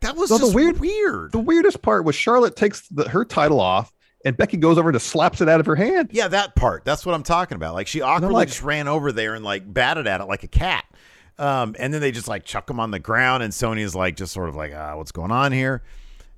That 0.00 0.16
was 0.16 0.28
So 0.30 0.38
the 0.38 0.52
weird- 0.54 0.80
weird. 0.80 1.32
The 1.32 1.38
weirdest 1.38 1.80
part 1.82 2.04
was 2.04 2.14
Charlotte 2.16 2.56
takes 2.56 2.86
the, 2.88 3.08
her 3.08 3.24
title 3.24 3.60
off, 3.60 3.92
and 4.24 4.36
Becky 4.36 4.56
goes 4.56 4.78
over 4.78 4.88
and 4.90 4.94
just 4.96 5.08
slaps 5.08 5.40
it 5.40 5.48
out 5.48 5.60
of 5.60 5.66
her 5.66 5.76
hand. 5.76 6.10
Yeah, 6.12 6.28
that 6.28 6.54
part. 6.54 6.84
That's 6.84 7.04
what 7.04 7.14
I'm 7.14 7.22
talking 7.22 7.56
about. 7.56 7.74
Like 7.74 7.86
she 7.86 8.00
awkwardly 8.00 8.34
like- 8.34 8.48
just 8.48 8.62
ran 8.62 8.88
over 8.88 9.12
there 9.12 9.34
and 9.34 9.44
like 9.44 9.72
batted 9.72 10.06
at 10.06 10.20
it 10.20 10.24
like 10.24 10.42
a 10.44 10.48
cat. 10.48 10.84
Um, 11.38 11.74
and 11.78 11.92
then 11.92 12.00
they 12.00 12.12
just 12.12 12.28
like 12.28 12.44
chuck 12.44 12.68
him 12.68 12.78
on 12.78 12.90
the 12.90 12.98
ground, 12.98 13.42
and 13.42 13.52
Sonya's 13.52 13.94
like 13.94 14.16
just 14.16 14.32
sort 14.32 14.48
of 14.48 14.54
like, 14.54 14.72
ah, 14.76 14.96
what's 14.96 15.12
going 15.12 15.30
on 15.32 15.50
here? 15.50 15.82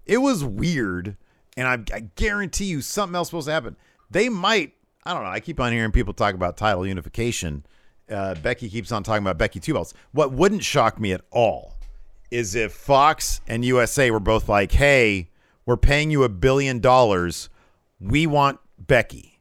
It 0.07 0.19
was 0.19 0.45
weird, 0.45 1.17
and 1.57 1.67
I, 1.67 1.75
I 1.95 2.01
guarantee 2.17 2.67
you 2.67 2.81
something 2.81 3.17
else 3.17 3.29
supposed 3.29 3.49
to 3.49 3.53
happen. 3.53 3.77
They 4.11 4.29
might. 4.29 4.73
I 5.05 5.13
don't 5.13 5.25
know. 5.25 5.31
I 5.31 5.41
keep 5.41 5.61
on 5.61 5.73
hearing 5.73 5.93
people 5.93 6.15
talk 6.15 6.35
about 6.35 6.57
title 6.57 6.87
unification. 6.87 7.67
Uh, 8.09 8.35
Becky 8.37 8.71
keeps 8.71 8.93
on 8.93 9.03
talking 9.03 9.23
about 9.25 9.37
Becky 9.37 9.61
two 9.61 9.75
belts. 9.75 9.95
What 10.13 10.33
wouldn't 10.33 10.63
shock 10.63 11.01
me 11.01 11.13
at 11.13 11.23
all 11.31 11.75
is 12.31 12.55
if 12.55 12.73
Fox 12.73 13.41
and 13.49 13.65
USA 13.65 14.11
were 14.11 14.21
both 14.21 14.49
like, 14.49 14.73
"Hey, 14.73 15.29
we're 15.67 15.77
paying 15.77 16.11
you 16.11 16.23
a 16.23 16.29
billion 16.29 16.79
dollars. 16.81 17.49
We 18.01 18.27
want 18.27 18.59
Becky." 18.79 19.41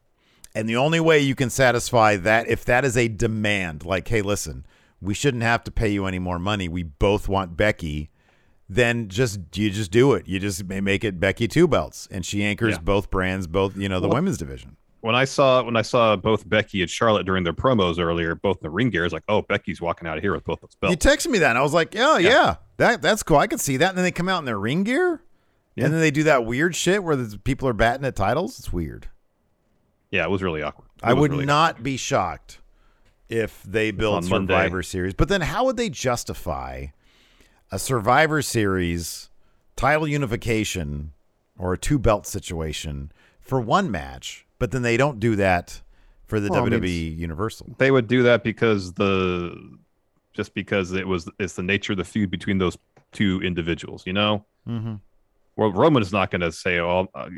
And 0.56 0.70
the 0.70 0.76
only 0.76 1.00
way 1.00 1.20
you 1.20 1.34
can 1.36 1.50
satisfy 1.50 2.16
that, 2.18 2.48
if 2.48 2.64
that 2.66 2.86
is 2.86 2.96
a 2.96 3.08
demand, 3.08 3.86
like, 3.86 4.08
hey, 4.08 4.22
listen, 4.22 4.66
we 5.02 5.14
shouldn't 5.16 5.44
have 5.44 5.64
to 5.64 5.72
pay 5.72 5.90
you 5.90 6.06
any 6.06 6.20
more 6.20 6.38
money. 6.40 6.68
We 6.68 6.84
both 6.84 7.28
want 7.28 7.58
Becky. 7.58 8.10
Then 8.70 9.10
just 9.10 9.40
you 9.56 9.70
just 9.70 9.92
do 9.92 10.14
it. 10.14 10.28
You 10.28 10.40
just 10.40 10.64
make 10.66 11.04
it 11.04 11.20
Becky 11.20 11.48
two 11.48 11.68
belts, 11.68 12.08
and 12.12 12.26
she 12.26 12.44
anchors 12.44 12.76
Yeah. 12.76 12.80
both 12.82 13.10
brands, 13.12 13.46
both 13.48 13.76
you 13.76 13.90
know 13.90 14.00
the 14.00 14.08
Well- 14.08 14.16
women's 14.18 14.38
division. 14.38 14.78
When 15.02 15.16
I 15.16 15.26
saw 15.26 15.62
when 15.64 15.76
I 15.76 15.82
saw 15.82 16.16
both 16.16 16.48
Becky 16.48 16.82
and 16.82 16.90
Charlotte 16.90 17.26
during 17.26 17.44
their 17.44 17.52
promos 17.54 18.00
earlier, 18.00 18.36
both 18.36 18.58
in 18.58 18.64
the 18.64 18.70
ring 18.70 18.90
gear, 18.90 19.04
I 19.04 19.08
was 19.08 19.12
like, 19.14 19.24
"Oh, 19.28 19.42
Becky's 19.42 19.82
walking 19.82 20.08
out 20.08 20.16
of 20.18 20.24
here 20.24 20.34
with 20.34 20.46
both 20.46 20.62
those 20.62 20.78
You 20.82 20.96
belts." 20.96 21.06
texted 21.06 21.30
me 21.30 21.40
that, 21.40 21.50
and 21.50 21.58
I 21.58 21.62
was 21.62 21.74
like, 21.74 21.94
yeah, 21.94 22.18
yeah, 22.20 22.56
that 22.78 23.02
that's 23.02 23.22
cool. 23.22 23.38
I 23.38 23.48
could 23.48 23.60
see 23.60 23.76
that. 23.78 23.90
And 23.90 23.98
then 23.98 24.06
they 24.06 24.12
come 24.12 24.30
out 24.30 24.40
in 24.40 24.46
their 24.46 24.58
ring 24.60 24.84
gear, 24.84 25.22
Yeah. 25.75 25.86
and 25.86 25.94
then 25.94 26.01
they 26.01 26.12
do 26.12 26.24
that 26.24 26.46
weird 26.46 26.75
shit 26.75 27.03
where 27.03 27.15
the 27.15 27.38
people 27.39 27.68
are 27.68 27.74
batting 27.74 28.06
at 28.06 28.15
titles. 28.15 28.60
It's 28.60 28.72
weird. 28.72 29.10
yeah, 30.12 30.24
it 30.24 30.30
was 30.30 30.44
really 30.44 30.62
awkward. 30.62 30.88
It 30.98 31.06
I 31.06 31.13
would 31.13 31.32
really 31.32 31.46
not 31.46 31.82
be 31.84 31.98
shocked 31.98 32.60
if 33.30 33.63
they 33.63 33.92
build 33.92 34.24
on 34.24 34.30
Monday. 34.30 34.53
Survivor 34.53 34.84
Series. 34.84 35.13
But 35.15 35.30
then 35.30 35.42
how 35.42 35.65
would 35.65 35.77
they 35.77 35.89
justify 35.89 36.88
a 37.72 37.80
Survivor 37.80 38.42
Series 38.44 39.30
title 39.75 40.08
unification 40.08 41.13
or 41.58 41.74
a 41.74 41.77
two 41.77 41.98
belt 41.98 42.27
situation 42.27 43.12
for 43.42 43.60
one 43.60 43.89
match, 43.89 44.46
but 44.60 44.72
then 44.72 44.84
they 44.84 44.98
don't 44.98 45.20
do 45.20 45.36
that 45.36 45.82
for 46.25 46.39
the 46.39 46.50
Well, 46.50 46.63
I 46.65 46.70
mean, 46.70 46.82
WWE 46.82 47.18
Universal? 47.18 47.75
they 47.80 47.89
would 47.92 48.08
do 48.08 48.22
that 48.24 48.44
because 48.44 48.94
the 48.94 49.77
just 50.34 50.53
because 50.53 50.92
it 50.94 51.08
was 51.08 51.27
it's 51.39 51.53
the 51.53 51.63
nature 51.63 51.94
of 51.94 51.98
the 51.98 52.06
feud 52.06 52.30
between 52.32 52.58
those 52.60 52.77
two 53.12 53.42
individuals 53.44 54.03
you 54.06 54.13
know 54.13 54.46
Mm-hmm. 54.68 54.96
Well 55.56 55.72
roman 55.72 56.02
is 56.02 56.12
not 56.12 56.32
going 56.32 56.42
to 56.42 56.52
say 56.52 56.80
oh 56.80 57.08
uh, 57.16 57.30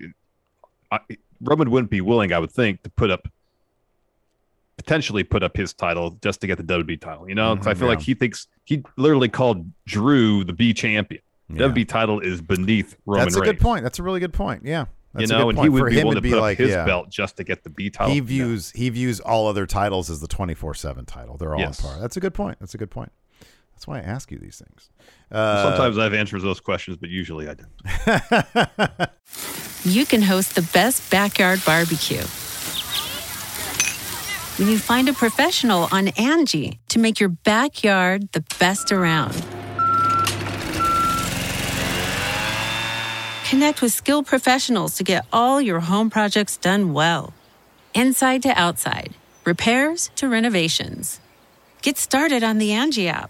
I, 0.92 1.00
roman 1.42 1.70
wouldn't 1.72 1.90
be 1.92 2.02
willing 2.02 2.32
i 2.34 2.40
would 2.40 2.52
think 2.52 2.84
to 2.84 2.90
put 2.90 3.10
up 3.12 3.28
potentially 4.78 5.24
put 5.24 5.42
up 5.42 5.56
his 5.56 5.74
title 5.74 6.18
just 6.22 6.42
to 6.42 6.48
get 6.48 6.58
the 6.58 6.64
wwe 6.64 7.00
title 7.00 7.28
you 7.30 7.36
know 7.36 7.56
because 7.56 7.68
i 7.68 7.74
Mhm, 7.74 7.78
feel 7.80 7.88
like 7.88 8.02
he 8.02 8.14
thinks 8.14 8.48
he 8.66 8.84
literally 8.98 9.30
called 9.30 9.66
drew 9.86 10.44
the 10.44 10.54
b 10.54 10.74
champion 10.74 11.22
Yeah. 11.50 11.68
wwe 11.68 11.88
title 11.88 12.20
is 12.20 12.42
beneath 12.42 12.96
roman 13.06 13.26
That's 13.26 13.36
a 13.36 13.42
Reigns. 13.42 13.52
good 13.54 13.62
point. 13.62 13.84
That's 13.84 14.00
a 14.00 14.04
really 14.04 14.20
good 14.20 14.34
point. 14.34 14.64
Yeah. 14.66 14.86
That's 15.14 15.30
you 15.30 15.36
a 15.36 15.40
know 15.40 15.46
good 15.46 15.56
and 15.56 15.64
he 15.64 15.70
would 15.70 15.80
for 15.80 15.90
be 15.90 15.96
him 16.00 16.04
willing 16.08 16.16
to 16.16 16.22
be 16.22 16.32
put 16.32 16.42
like 16.42 16.58
up 16.60 16.66
his 16.66 16.72
yeah. 16.72 16.86
belt 16.86 17.10
just 17.10 17.38
to 17.38 17.44
get 17.46 17.64
the 17.64 17.70
b 17.70 17.90
title 17.90 18.14
He 18.14 18.20
views 18.20 18.72
he 18.72 18.90
views 18.90 19.20
all 19.22 19.48
other 19.48 19.66
titles 19.66 20.10
as 20.10 20.20
the 20.20 20.28
twenty 20.28 20.54
four 20.56 20.74
seven 20.74 21.06
title. 21.06 21.38
They're 21.38 21.54
all 21.54 21.60
Yes. 21.62 21.84
on 21.86 21.92
par. 21.92 22.02
That's 22.02 22.18
a 22.18 22.20
good 22.20 22.34
point. 22.34 22.58
That's 22.60 22.74
a 22.74 22.78
good 22.78 22.92
point. 22.92 23.12
That's 23.76 23.88
why 23.88 24.00
I 24.00 24.02
ask 24.02 24.32
you 24.32 24.40
these 24.40 24.58
things. 24.58 24.90
Uh, 25.32 25.64
sometimes 25.64 25.98
i 25.98 26.04
have 26.04 26.14
answers 26.14 26.44
to 26.44 26.48
those 26.48 26.60
questions 26.60 26.98
but 26.98 27.10
usually 27.10 27.50
i 27.50 27.56
don't 27.56 29.10
you 29.86 30.06
can 30.06 30.22
host 30.22 30.56
the 30.56 30.62
best 30.74 31.10
backyard 31.12 31.62
barbecue. 31.66 32.24
When 34.58 34.70
you 34.70 34.80
find 34.80 35.10
a 35.10 35.14
professional 35.14 35.88
on 35.92 36.08
Angie 36.10 36.80
to 36.90 37.00
make 37.00 37.20
your 37.20 37.30
backyard 37.30 38.32
the 38.32 38.44
best 38.58 38.92
around. 38.92 39.34
Connect 43.50 43.82
with 43.82 43.94
skilled 43.94 44.26
professionals 44.26 44.96
to 44.96 45.04
get 45.04 45.26
all 45.32 45.62
your 45.62 45.82
home 45.82 46.10
projects 46.10 46.58
done 46.58 46.94
well. 46.94 47.34
Inside 47.94 48.42
to 48.44 48.50
outside, 48.60 49.14
repairs 49.44 50.10
to 50.16 50.28
renovations. 50.28 51.20
Get 51.82 51.98
started 51.98 52.44
on 52.44 52.58
the 52.58 52.72
Angie 52.72 53.08
app 53.08 53.30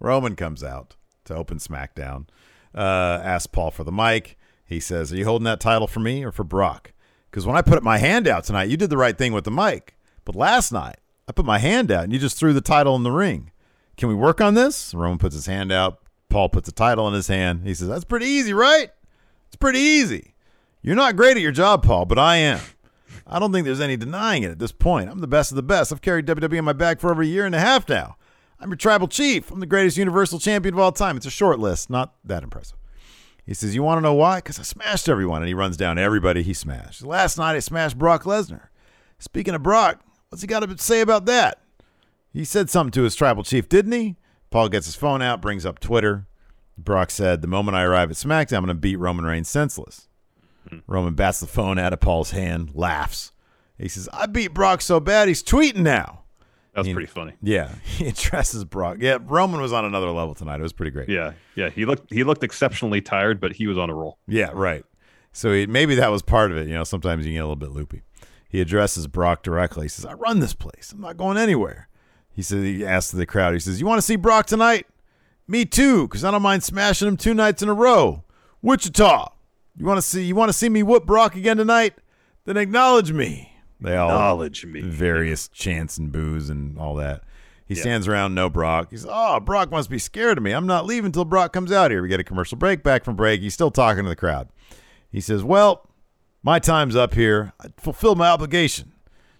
Roman 0.00 0.36
comes 0.36 0.62
out 0.64 0.96
to 1.24 1.34
open 1.34 1.58
SmackDown. 1.58 2.26
uh, 2.74 3.20
asks 3.22 3.46
Paul 3.46 3.70
for 3.70 3.84
the 3.84 3.92
mic. 3.92 4.36
He 4.64 4.80
says, 4.80 5.12
Are 5.12 5.16
you 5.16 5.24
holding 5.24 5.44
that 5.44 5.60
title 5.60 5.86
for 5.86 6.00
me 6.00 6.24
or 6.24 6.32
for 6.32 6.44
Brock? 6.44 6.92
Because 7.30 7.46
when 7.46 7.56
I 7.56 7.62
put 7.62 7.82
my 7.82 7.98
hand 7.98 8.26
out 8.26 8.44
tonight, 8.44 8.68
you 8.68 8.76
did 8.76 8.90
the 8.90 8.96
right 8.96 9.16
thing 9.16 9.32
with 9.32 9.44
the 9.44 9.50
mic. 9.50 9.96
But 10.24 10.34
last 10.36 10.72
night, 10.72 10.96
I 11.28 11.32
put 11.32 11.44
my 11.44 11.58
hand 11.58 11.90
out 11.90 12.04
and 12.04 12.12
you 12.12 12.18
just 12.18 12.36
threw 12.38 12.52
the 12.52 12.60
title 12.60 12.96
in 12.96 13.02
the 13.02 13.10
ring. 13.12 13.50
Can 13.96 14.08
we 14.08 14.14
work 14.14 14.40
on 14.40 14.54
this? 14.54 14.94
Roman 14.94 15.18
puts 15.18 15.34
his 15.34 15.46
hand 15.46 15.70
out. 15.72 16.00
Paul 16.28 16.48
puts 16.48 16.66
the 16.66 16.72
title 16.72 17.06
in 17.08 17.14
his 17.14 17.28
hand. 17.28 17.62
He 17.66 17.74
says, 17.74 17.88
That's 17.88 18.04
pretty 18.04 18.26
easy, 18.26 18.52
right? 18.52 18.90
It's 19.46 19.56
pretty 19.56 19.78
easy. 19.80 20.34
You're 20.82 20.96
not 20.96 21.16
great 21.16 21.36
at 21.36 21.42
your 21.42 21.52
job, 21.52 21.84
Paul, 21.84 22.04
but 22.04 22.18
I 22.18 22.36
am. 22.36 22.60
I 23.26 23.38
don't 23.38 23.52
think 23.52 23.64
there's 23.64 23.80
any 23.80 23.96
denying 23.96 24.42
it 24.44 24.50
at 24.50 24.58
this 24.58 24.72
point. 24.72 25.10
I'm 25.10 25.18
the 25.20 25.26
best 25.26 25.50
of 25.50 25.56
the 25.56 25.62
best. 25.62 25.92
I've 25.92 26.00
carried 26.02 26.26
WWE 26.26 26.58
on 26.58 26.64
my 26.64 26.72
back 26.72 27.00
for 27.00 27.10
over 27.10 27.22
a 27.22 27.26
year 27.26 27.44
and 27.44 27.54
a 27.54 27.58
half 27.60 27.88
now. 27.88 28.16
I'm 28.58 28.70
your 28.70 28.76
tribal 28.76 29.08
chief. 29.08 29.50
I'm 29.50 29.60
the 29.60 29.66
greatest 29.66 29.96
universal 29.96 30.38
champion 30.38 30.74
of 30.74 30.80
all 30.80 30.92
time. 30.92 31.16
It's 31.16 31.26
a 31.26 31.30
short 31.30 31.58
list, 31.58 31.90
not 31.90 32.14
that 32.24 32.42
impressive. 32.42 32.78
He 33.44 33.54
says, 33.54 33.74
You 33.74 33.82
want 33.82 33.98
to 33.98 34.02
know 34.02 34.14
why? 34.14 34.38
Because 34.38 34.58
I 34.58 34.62
smashed 34.62 35.08
everyone. 35.08 35.42
And 35.42 35.48
he 35.48 35.54
runs 35.54 35.76
down 35.76 35.98
everybody 35.98 36.42
he 36.42 36.54
smashed. 36.54 37.04
Last 37.04 37.38
night, 37.38 37.54
I 37.54 37.60
smashed 37.60 37.98
Brock 37.98 38.24
Lesnar. 38.24 38.68
Speaking 39.18 39.54
of 39.54 39.62
Brock, 39.62 40.00
what's 40.28 40.42
he 40.42 40.48
got 40.48 40.60
to 40.60 40.78
say 40.78 41.00
about 41.00 41.26
that? 41.26 41.60
He 42.32 42.44
said 42.44 42.68
something 42.68 42.92
to 42.92 43.02
his 43.02 43.14
tribal 43.14 43.44
chief, 43.44 43.68
didn't 43.68 43.92
he? 43.92 44.16
Paul 44.50 44.68
gets 44.68 44.86
his 44.86 44.96
phone 44.96 45.22
out, 45.22 45.40
brings 45.40 45.64
up 45.64 45.78
Twitter. 45.78 46.26
Brock 46.76 47.10
said, 47.10 47.40
The 47.40 47.48
moment 47.48 47.76
I 47.76 47.84
arrive 47.84 48.10
at 48.10 48.16
SmackDown, 48.16 48.58
I'm 48.58 48.64
going 48.64 48.68
to 48.68 48.74
beat 48.74 48.96
Roman 48.96 49.24
Reigns 49.24 49.48
senseless. 49.48 50.08
Hmm. 50.68 50.78
Roman 50.86 51.14
bats 51.14 51.40
the 51.40 51.46
phone 51.46 51.78
out 51.78 51.92
of 51.92 52.00
Paul's 52.00 52.32
hand, 52.32 52.72
laughs. 52.74 53.32
He 53.78 53.88
says, 53.88 54.08
I 54.12 54.26
beat 54.26 54.54
Brock 54.54 54.80
so 54.80 55.00
bad 55.00 55.28
he's 55.28 55.42
tweeting 55.42 55.78
now. 55.78 56.24
That 56.76 56.80
was 56.82 56.86
He- 56.88 56.92
pretty 56.92 57.08
funny. 57.08 57.32
Yeah, 57.42 57.74
he 57.84 58.06
addresses 58.06 58.64
Brock. 58.64 58.98
Yeah, 59.00 59.16
Roman 59.20 59.62
was 59.62 59.72
on 59.72 59.86
another 59.86 60.10
level 60.10 60.34
tonight. 60.34 60.60
It 60.60 60.62
was 60.62 60.74
pretty 60.74 60.90
great. 60.90 61.08
Yeah, 61.08 61.32
yeah. 61.54 61.70
He 61.70 61.86
looked 61.86 62.12
he 62.12 62.22
looked 62.22 62.44
exceptionally 62.44 63.00
tired, 63.00 63.40
but 63.40 63.52
he 63.52 63.66
was 63.66 63.78
on 63.78 63.88
a 63.88 63.94
roll. 63.94 64.18
Yeah, 64.28 64.50
right. 64.52 64.84
So 65.32 65.52
he, 65.52 65.66
maybe 65.66 65.94
that 65.94 66.08
was 66.10 66.20
part 66.20 66.50
of 66.50 66.58
it. 66.58 66.68
You 66.68 66.74
know, 66.74 66.84
sometimes 66.84 67.26
you 67.26 67.32
get 67.32 67.38
a 67.38 67.42
little 67.44 67.56
bit 67.56 67.70
loopy. 67.70 68.02
He 68.48 68.60
addresses 68.60 69.06
Brock 69.06 69.42
directly. 69.42 69.86
He 69.86 69.88
says, 69.88 70.04
I 70.04 70.12
run 70.12 70.40
this 70.40 70.52
place. 70.54 70.92
I'm 70.92 71.00
not 71.00 71.16
going 71.16 71.36
anywhere. 71.38 71.88
He 72.30 72.42
says, 72.42 72.62
he 72.62 72.84
asks 72.86 73.10
the 73.10 73.24
crowd, 73.26 73.54
he 73.54 73.58
says, 73.60 73.80
You 73.80 73.86
want 73.86 73.98
to 73.98 74.02
see 74.06 74.16
Brock 74.16 74.44
tonight? 74.46 74.86
Me 75.48 75.64
too, 75.64 76.06
because 76.06 76.24
I 76.24 76.30
don't 76.30 76.42
mind 76.42 76.62
smashing 76.62 77.08
him 77.08 77.16
two 77.16 77.32
nights 77.34 77.62
in 77.62 77.68
a 77.70 77.74
row. 77.74 78.22
Wichita. 78.62 79.28
You 79.76 79.86
want 79.86 79.96
to 79.98 80.02
see 80.02 80.24
you 80.24 80.34
want 80.34 80.50
to 80.50 80.52
see 80.52 80.68
me 80.68 80.82
whoop 80.82 81.06
Brock 81.06 81.36
again 81.36 81.56
tonight? 81.56 81.94
Then 82.44 82.58
acknowledge 82.58 83.12
me. 83.12 83.52
They 83.80 83.96
all 83.96 84.08
Acknowledge 84.10 84.64
me. 84.64 84.80
various 84.80 85.48
chants 85.48 85.98
and 85.98 86.10
boos 86.10 86.48
and 86.50 86.78
all 86.78 86.94
that. 86.96 87.22
He 87.66 87.74
stands 87.74 88.06
around, 88.06 88.34
no 88.34 88.48
Brock. 88.48 88.88
He's, 88.90 89.04
oh, 89.08 89.40
Brock 89.40 89.72
must 89.72 89.90
be 89.90 89.98
scared 89.98 90.38
of 90.38 90.44
me. 90.44 90.52
I'm 90.52 90.68
not 90.68 90.86
leaving 90.86 91.06
until 91.06 91.24
Brock 91.24 91.52
comes 91.52 91.72
out 91.72 91.90
here. 91.90 92.00
We 92.00 92.08
get 92.08 92.20
a 92.20 92.24
commercial 92.24 92.56
break. 92.56 92.84
Back 92.84 93.04
from 93.04 93.16
break. 93.16 93.40
He's 93.40 93.54
still 93.54 93.72
talking 93.72 94.04
to 94.04 94.08
the 94.08 94.14
crowd. 94.14 94.48
He 95.10 95.20
says, 95.20 95.42
well, 95.42 95.90
my 96.44 96.60
time's 96.60 96.94
up 96.94 97.14
here. 97.14 97.52
I 97.60 97.66
fulfilled 97.76 98.18
my 98.18 98.28
obligation. 98.28 98.92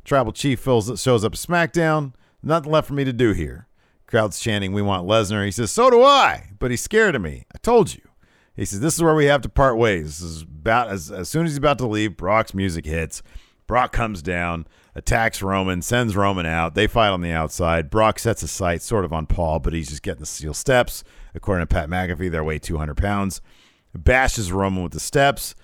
Tribal 0.05 0.33
Chief 0.33 0.59
fills, 0.59 1.00
shows 1.00 1.25
up 1.25 1.35
at 1.35 1.38
SmackDown. 1.38 2.14
Nothing 2.43 2.73
left 2.73 2.88
for 2.88 2.95
me 2.95 3.05
to 3.05 3.12
do 3.12 3.33
here. 3.33 3.69
Crowd's 4.09 4.40
chanting, 4.40 4.73
we 4.73 4.83
want 4.83 5.07
Lesnar. 5.07 5.45
He 5.45 5.50
says, 5.52 5.71
so 5.71 5.88
do 5.90 6.02
I, 6.02 6.50
but 6.59 6.71
he's 6.71 6.83
scared 6.83 7.14
of 7.14 7.23
me. 7.23 7.45
I 7.55 7.59
told 7.59 7.95
you. 7.95 8.02
He 8.57 8.64
says, 8.64 8.81
this 8.81 8.95
is 8.95 9.02
where 9.02 9.14
we 9.14 9.26
have 9.26 9.43
to 9.43 9.49
part 9.49 9.76
ways. 9.76 10.21
This 10.21 10.23
is 10.23 10.43
about 10.43 10.88
as, 10.88 11.11
as 11.11 11.28
soon 11.28 11.45
as 11.45 11.52
he's 11.52 11.59
about 11.59 11.78
to 11.78 11.87
leave, 11.87 12.16
Brock's 12.16 12.55
music 12.55 12.87
hits. 12.87 13.23
Brock 13.67 13.93
comes 13.93 14.23
down, 14.23 14.67
attacks 14.95 15.43
Roman, 15.43 15.83
sends 15.83 16.17
Roman 16.17 16.47
out. 16.47 16.75
They 16.75 16.87
fight 16.87 17.09
on 17.09 17.21
the 17.21 17.33
outside. 17.33 17.91
Brock 17.91 18.19
sets 18.19 18.43
a 18.43 18.49
sight 18.49 18.83
sort 18.83 19.05
of 19.05 19.13
on 19.13 19.27
Paul, 19.27 19.59
but 19.59 19.73
he's 19.73 19.89
just 19.89 20.03
getting 20.03 20.21
the 20.21 20.27
steel 20.27 20.55
steps. 20.55 21.03
According 21.35 21.67
to 21.67 21.75
Pat 21.75 21.89
McAfee, 21.89 22.31
they 22.31 22.41
weigh 22.41 22.59
200 22.59 22.97
pounds. 22.97 23.41
Bashes 23.95 24.53
Roman 24.53 24.83
with 24.83 24.93
the 24.93 25.01
steps. 25.01 25.55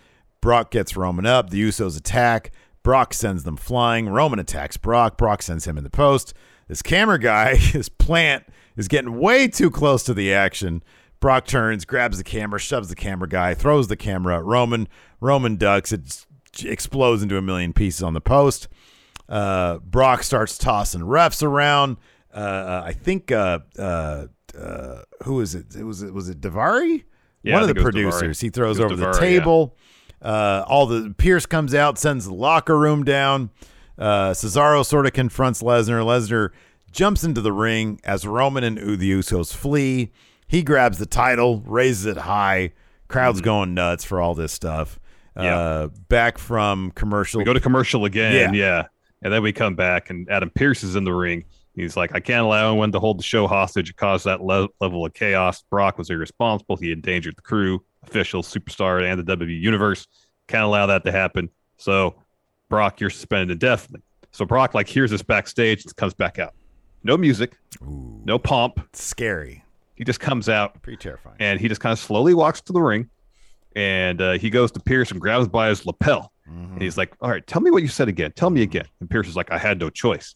Brock 0.41 0.71
gets 0.71 0.97
Roman 0.97 1.27
up. 1.27 1.51
The 1.51 1.63
Usos 1.63 1.97
attack. 1.97 2.51
Brock 2.83 3.15
sends 3.15 3.45
them 3.45 3.57
flying. 3.57 4.09
Roman 4.09 4.39
attacks 4.39 4.77
Brock. 4.77 5.17
Brock 5.17 5.43
sends 5.43 5.67
him 5.67 5.79
in 5.79 5.85
the 5.85 5.91
post. 5.91 6.35
This 6.69 6.83
camera 6.83 7.19
guy, 7.19 7.55
his 7.57 7.89
plant, 7.89 8.45
is 8.77 8.89
getting 8.89 9.19
way 9.19 9.49
too 9.49 9.71
close 9.71 10.03
to 10.05 10.15
the 10.15 10.33
action. 10.33 10.83
Brock 11.21 11.47
turns, 11.47 11.85
grabs 11.85 12.19
the 12.19 12.25
camera, 12.25 12.59
shoves 12.59 12.89
the 12.89 12.97
camera 12.97 13.29
guy, 13.29 13.55
throws 13.55 13.87
the 13.87 13.97
camera 13.97 14.39
at 14.39 14.45
Roman. 14.45 14.89
Roman 15.21 15.55
ducks. 15.57 15.93
It 15.93 16.27
explodes 16.65 17.23
into 17.23 17.37
a 17.37 17.43
million 17.43 17.73
pieces 17.73 18.03
on 18.03 18.15
the 18.15 18.21
post. 18.21 18.69
Uh, 19.29 19.79
Brock 19.79 20.23
starts 20.23 20.59
tossing 20.59 21.03
refs 21.03 21.43
around. 21.43 21.97
Uh, 22.35 22.39
uh, 22.39 22.83
I 22.87 22.93
think 22.93 23.31
uh, 23.33 23.61
uh, 23.79 24.27
uh, 24.59 25.03
who 25.25 25.41
is 25.41 25.55
it? 25.55 25.75
It 25.75 25.85
was 25.85 26.03
it 26.03 26.13
was 26.13 26.29
it 26.29 26.41
Daivari? 26.41 27.05
Yeah, 27.43 27.55
One 27.55 27.69
of 27.69 27.75
the 27.75 27.81
producers. 27.81 28.41
He 28.41 28.51
throws 28.51 28.79
over 28.79 28.95
the 28.95 29.07
Daivari, 29.07 29.15
yeah. 29.15 29.21
table. 29.21 29.77
Uh, 30.21 30.65
Adam 30.71 31.15
Pearce 31.15 31.47
comes 31.47 31.75
out, 31.75 31.99
sends 31.99 32.27
the 32.27 32.35
locker 32.35 32.79
room 32.79 33.05
down. 33.05 33.51
Uh, 33.99 34.31
Cesaro 34.31 34.85
sort 34.85 35.07
of 35.07 35.13
confronts 35.13 35.63
Lesnar. 35.63 36.05
Lesnar 36.05 36.51
jumps 36.93 37.25
into 37.25 37.41
the 37.41 37.53
ring 37.53 38.01
as 38.05 38.27
Roman 38.27 38.63
and 38.65 38.79
the 38.79 39.11
Usos 39.13 39.55
flee. 39.55 40.13
He 40.47 40.63
grabs 40.63 40.99
the 40.99 41.07
title, 41.07 41.61
raises 41.67 42.07
it 42.07 42.19
high. 42.19 42.73
Crowd's 43.09 43.41
going 43.41 43.75
nuts 43.75 44.05
for 44.05 44.21
all 44.21 44.35
this 44.35 44.53
stuff. 44.53 45.01
Mm-hmm. 45.37 45.45
Yeah. 45.45 45.59
Uh, 45.59 45.87
back 46.09 46.39
from 46.39 46.91
commercial. 46.93 47.39
We 47.39 47.45
go 47.45 47.53
to 47.53 47.61
commercial 47.61 48.05
again, 48.05 48.55
Yeah. 48.55 48.67
yeah. 48.81 48.87
And 49.23 49.33
then 49.33 49.43
we 49.43 49.53
come 49.53 49.75
back, 49.77 50.11
and 50.11 50.29
Adam 50.31 50.51
Pearce 50.51 50.83
is 50.83 50.97
in 50.97 51.05
the 51.05 51.13
ring. 51.15 51.45
He's 51.75 51.97
like, 51.97 52.15
I 52.15 52.21
can't 52.21 52.45
allow 52.45 52.71
anyone 52.71 52.93
to 52.93 52.99
hold 53.01 53.19
the 53.19 53.23
show 53.23 53.47
hostage. 53.47 53.89
It 53.91 53.97
caused 53.97 54.27
that 54.27 54.43
le- 54.43 54.69
level 54.81 55.07
of 55.07 55.15
chaos. 55.15 55.63
Brock 55.71 55.97
was 55.97 56.11
irresponsible. 56.11 56.77
He 56.77 56.93
endangered 56.93 57.37
the 57.37 57.43
crew, 57.43 57.83
officials, 58.03 58.53
superstar, 58.53 59.03
and 59.03 59.19
the 59.25 59.37
WWE 59.37 59.59
universe. 59.61 60.07
Can't 60.49 60.65
allow 60.65 60.87
that 60.87 61.05
to 61.05 61.13
happen. 61.13 61.49
So, 61.79 62.17
Brock, 62.69 63.01
you're 63.01 63.11
suspended 63.11 63.51
indefinitely. 63.53 64.03
So 64.33 64.45
Brock 64.45 64.75
like 64.75 64.89
hears 64.89 65.11
this 65.11 65.23
backstage 65.23 65.85
and 65.85 65.95
comes 65.97 66.15
back 66.15 66.39
out. 66.39 66.55
No 67.05 67.17
music, 67.17 67.57
no 67.81 68.39
pomp. 68.39 68.81
Scary. 68.95 69.63
He 69.95 70.05
just 70.05 70.21
comes 70.21 70.49
out 70.49 70.81
Pretty 70.83 70.97
terrifying. 70.97 71.37
and 71.39 71.61
he 71.61 71.69
just 71.69 71.81
kind 71.81 71.93
of 71.93 71.99
slowly 71.99 72.33
walks 72.35 72.61
to 72.63 72.73
the 72.73 72.81
ring 72.81 73.09
and 73.77 74.21
uh, 74.21 74.33
he 74.33 74.51
goes 74.51 74.71
to 74.73 74.81
Pearce 74.81 75.11
and 75.11 75.21
grabs 75.21 75.49
by 75.49 75.69
his 75.69 75.85
lapel. 75.87 76.33
And 76.47 76.83
he's 76.83 76.99
like, 76.99 77.15
"All 77.23 77.31
right, 77.31 77.47
tell 77.47 77.63
me 77.63 77.71
what 77.71 77.83
you 77.83 77.89
said 77.89 78.09
again. 78.09 78.33
Tell 78.37 78.51
me 78.51 78.61
again." 78.63 78.85
And 79.01 79.09
Pearce 79.09 79.27
is 79.27 79.37
like, 79.37 79.51
"I 79.51 79.57
had 79.59 79.79
no 79.81 79.89
choice. 79.89 80.35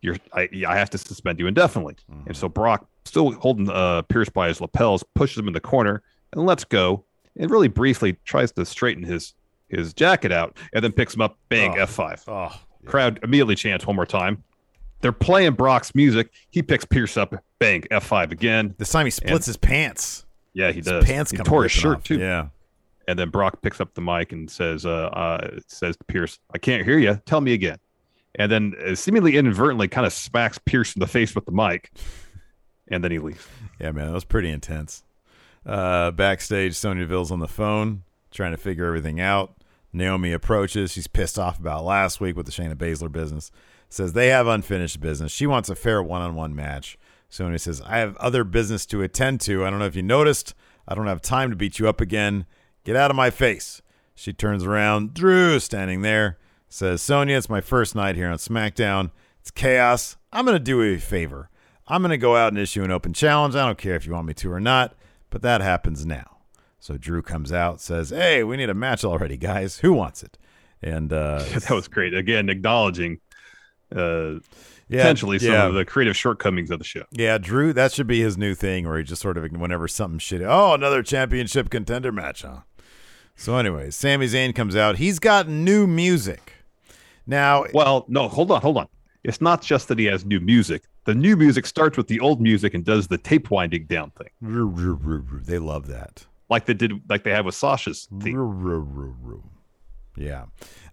You're, 0.00 0.16
I, 0.32 0.48
I 0.66 0.76
have 0.76 0.90
to 0.90 0.98
suspend 0.98 1.38
you 1.38 1.46
indefinitely." 1.46 1.94
And 2.26 2.36
so 2.36 2.48
Brock, 2.48 2.88
still 3.04 3.32
holding 3.32 3.70
uh, 3.70 4.02
Pearce 4.02 4.28
by 4.28 4.48
his 4.48 4.60
lapels, 4.60 5.04
pushes 5.14 5.38
him 5.38 5.46
in 5.46 5.54
the 5.54 5.60
corner 5.60 6.02
and 6.32 6.44
lets 6.46 6.64
go. 6.64 7.04
And 7.38 7.50
really 7.50 7.68
briefly 7.68 8.16
tries 8.24 8.50
to 8.52 8.64
straighten 8.66 9.04
his 9.04 9.34
his 9.68 9.92
jacket 9.94 10.32
out, 10.32 10.56
and 10.74 10.82
then 10.82 10.90
picks 10.90 11.14
him 11.14 11.20
up. 11.20 11.38
Bang, 11.48 11.72
Oh. 11.78 11.82
F 11.82 11.90
five. 11.90 12.24
Oh, 12.26 12.58
Crowd 12.86 13.20
immediately 13.22 13.54
chants 13.54 13.86
one 13.86 13.94
more 13.94 14.04
time. 14.06 14.42
They're 15.00 15.12
playing 15.12 15.52
Brock's 15.52 15.94
music. 15.94 16.30
He 16.50 16.62
picks 16.62 16.84
Pearce 16.84 17.16
up. 17.16 17.34
Bang, 17.60 17.84
F 17.90 18.04
five 18.04 18.32
again. 18.32 18.74
this 18.78 18.90
time 18.90 19.06
he 19.06 19.10
splits 19.10 19.46
his 19.46 19.56
pants. 19.56 20.26
Yeah, 20.54 20.68
he 20.72 20.78
His 20.78 20.86
does. 20.86 21.04
pants 21.04 21.30
he 21.30 21.36
come 21.36 21.46
tore 21.46 21.62
his 21.62 21.72
shirt 21.72 21.98
off. 21.98 22.02
too. 22.04 22.18
Yeah. 22.18 22.48
And 23.08 23.18
then 23.18 23.30
Brock 23.30 23.62
picks 23.62 23.80
up 23.80 23.94
the 23.94 24.00
mic 24.00 24.32
and 24.32 24.50
says, 24.50 24.86
uh, 24.86 25.06
uh, 25.06 25.58
says 25.66 25.96
to 25.96 26.04
Pearce, 26.04 26.38
I 26.54 26.58
can't 26.58 26.84
hear 26.84 26.98
you. 26.98 27.20
Tell 27.26 27.40
me 27.40 27.52
again. 27.52 27.78
And 28.36 28.50
then 28.50 28.74
uh, 28.86 28.94
seemingly 28.94 29.36
inadvertently 29.36 29.88
kind 29.88 30.06
of 30.06 30.12
smacks 30.12 30.58
Pearce 30.58 30.94
in 30.94 31.00
the 31.00 31.06
face 31.06 31.34
with 31.34 31.44
the 31.44 31.52
mic. 31.52 31.90
And 32.88 33.02
then 33.02 33.10
he 33.10 33.18
leaves. 33.18 33.46
Yeah, 33.80 33.92
man, 33.92 34.06
that 34.06 34.12
was 34.12 34.24
pretty 34.24 34.50
intense. 34.50 35.04
Uh, 35.64 36.10
backstage, 36.10 36.74
Sonya 36.74 37.02
Deville's 37.02 37.30
on 37.30 37.40
the 37.40 37.48
phone 37.48 38.02
trying 38.30 38.52
to 38.52 38.56
figure 38.56 38.86
everything 38.86 39.20
out. 39.20 39.56
Naomi 39.92 40.32
approaches. 40.32 40.92
She's 40.92 41.06
pissed 41.06 41.38
off 41.38 41.58
about 41.58 41.84
last 41.84 42.20
week 42.20 42.36
with 42.36 42.46
the 42.46 42.52
Shayna 42.52 42.74
Baszler 42.74 43.12
business. 43.12 43.50
Says 43.88 44.14
they 44.14 44.28
have 44.28 44.46
unfinished 44.46 45.00
business. 45.00 45.30
She 45.30 45.46
wants 45.46 45.68
a 45.68 45.74
fair 45.74 46.02
one-on-one 46.02 46.54
match. 46.54 46.98
Sonya 47.28 47.58
says, 47.58 47.82
"I 47.82 47.98
have 47.98 48.16
other 48.16 48.42
business 48.42 48.86
to 48.86 49.02
attend 49.02 49.42
to. 49.42 49.66
I 49.66 49.70
don't 49.70 49.78
know 49.78 49.86
if 49.86 49.96
you 49.96 50.02
noticed. 50.02 50.54
I 50.88 50.94
don't 50.94 51.06
have 51.06 51.20
time 51.20 51.50
to 51.50 51.56
beat 51.56 51.78
you 51.78 51.88
up 51.88 52.00
again. 52.00 52.46
Get 52.84 52.96
out 52.96 53.10
of 53.10 53.16
my 53.16 53.30
face." 53.30 53.82
She 54.14 54.32
turns 54.32 54.64
around. 54.64 55.14
Drew 55.14 55.58
standing 55.58 56.02
there 56.02 56.38
says, 56.68 57.02
"Sonya, 57.02 57.36
it's 57.36 57.48
my 57.48 57.60
first 57.60 57.94
night 57.94 58.16
here 58.16 58.30
on 58.30 58.38
SmackDown. 58.38 59.10
It's 59.40 59.50
chaos. 59.50 60.16
I'm 60.32 60.44
going 60.44 60.56
to 60.56 60.62
do 60.62 60.82
you 60.82 60.96
a 60.96 60.98
favor. 60.98 61.50
I'm 61.88 62.00
going 62.00 62.10
to 62.10 62.18
go 62.18 62.36
out 62.36 62.52
and 62.52 62.58
issue 62.58 62.82
an 62.82 62.90
open 62.90 63.12
challenge. 63.12 63.54
I 63.54 63.66
don't 63.66 63.76
care 63.76 63.96
if 63.96 64.06
you 64.06 64.12
want 64.12 64.26
me 64.26 64.34
to 64.34 64.52
or 64.52 64.60
not, 64.60 64.94
but 65.30 65.42
that 65.42 65.60
happens 65.60 66.06
now. 66.06 66.38
So 66.78 66.96
Drew 66.96 67.22
comes 67.22 67.52
out, 67.52 67.80
says, 67.80 68.10
Hey, 68.10 68.42
we 68.42 68.56
need 68.56 68.70
a 68.70 68.74
match 68.74 69.04
already, 69.04 69.36
guys. 69.36 69.80
Who 69.80 69.92
wants 69.92 70.22
it? 70.22 70.38
And 70.80 71.12
uh, 71.12 71.42
that 71.52 71.70
was 71.70 71.88
great. 71.88 72.14
Again, 72.14 72.48
acknowledging 72.48 73.20
uh, 73.94 74.34
yeah, 74.88 75.02
potentially 75.02 75.38
some 75.38 75.52
yeah, 75.52 75.66
of 75.66 75.74
the 75.74 75.84
creative 75.84 76.16
shortcomings 76.16 76.70
of 76.70 76.78
the 76.78 76.84
show. 76.84 77.04
yeah, 77.10 77.36
Drew, 77.38 77.72
that 77.72 77.92
should 77.92 78.06
be 78.06 78.20
his 78.20 78.38
new 78.38 78.54
thing 78.54 78.88
where 78.88 78.98
he 78.98 79.04
just 79.04 79.22
sort 79.22 79.36
of, 79.36 79.44
whenever 79.52 79.86
something 79.88 80.18
shit, 80.18 80.42
oh, 80.42 80.72
another 80.72 81.02
championship 81.02 81.68
contender 81.68 82.12
match, 82.12 82.42
huh? 82.42 82.60
So, 83.42 83.56
anyways, 83.56 83.96
Sami 83.96 84.26
Zayn 84.26 84.54
comes 84.54 84.76
out. 84.76 84.98
He's 84.98 85.18
got 85.18 85.48
new 85.48 85.88
music. 85.88 86.52
Now, 87.26 87.64
Well, 87.74 88.04
no, 88.06 88.28
hold 88.28 88.52
on, 88.52 88.62
hold 88.62 88.76
on. 88.76 88.86
It's 89.24 89.40
not 89.40 89.62
just 89.62 89.88
that 89.88 89.98
he 89.98 90.04
has 90.04 90.24
new 90.24 90.38
music. 90.38 90.84
The 91.06 91.14
new 91.16 91.36
music 91.36 91.66
starts 91.66 91.96
with 91.96 92.06
the 92.06 92.20
old 92.20 92.40
music 92.40 92.72
and 92.72 92.84
does 92.84 93.08
the 93.08 93.18
tape 93.18 93.50
winding 93.50 93.86
down 93.86 94.12
thing. 94.12 94.28
they 95.44 95.58
love 95.58 95.88
that. 95.88 96.24
like 96.48 96.66
they 96.66 96.74
did, 96.74 96.92
like 97.08 97.24
they 97.24 97.32
have 97.32 97.44
with 97.44 97.56
Sasha's 97.56 98.06
theme. 98.20 98.36
Yeah. 100.16 100.44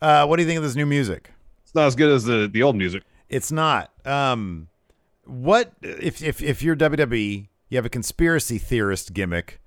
Uh, 0.01 0.25
what 0.25 0.37
do 0.37 0.41
you 0.41 0.47
think 0.49 0.57
of 0.57 0.63
this 0.63 0.75
new 0.75 0.87
music? 0.87 1.29
It's 1.63 1.75
not 1.75 1.85
as 1.85 1.95
good 1.95 2.09
as 2.09 2.23
the 2.23 2.49
the 2.51 2.63
old 2.63 2.75
music. 2.75 3.03
It's 3.29 3.51
not. 3.51 3.91
Um, 4.07 4.69
what 5.25 5.71
if 5.83 6.23
if 6.23 6.41
if 6.41 6.63
you're 6.63 6.75
WWE, 6.75 7.47
you 7.69 7.77
have 7.77 7.85
a 7.85 7.89
conspiracy 7.89 8.57
theorist 8.57 9.13
gimmick? 9.13 9.61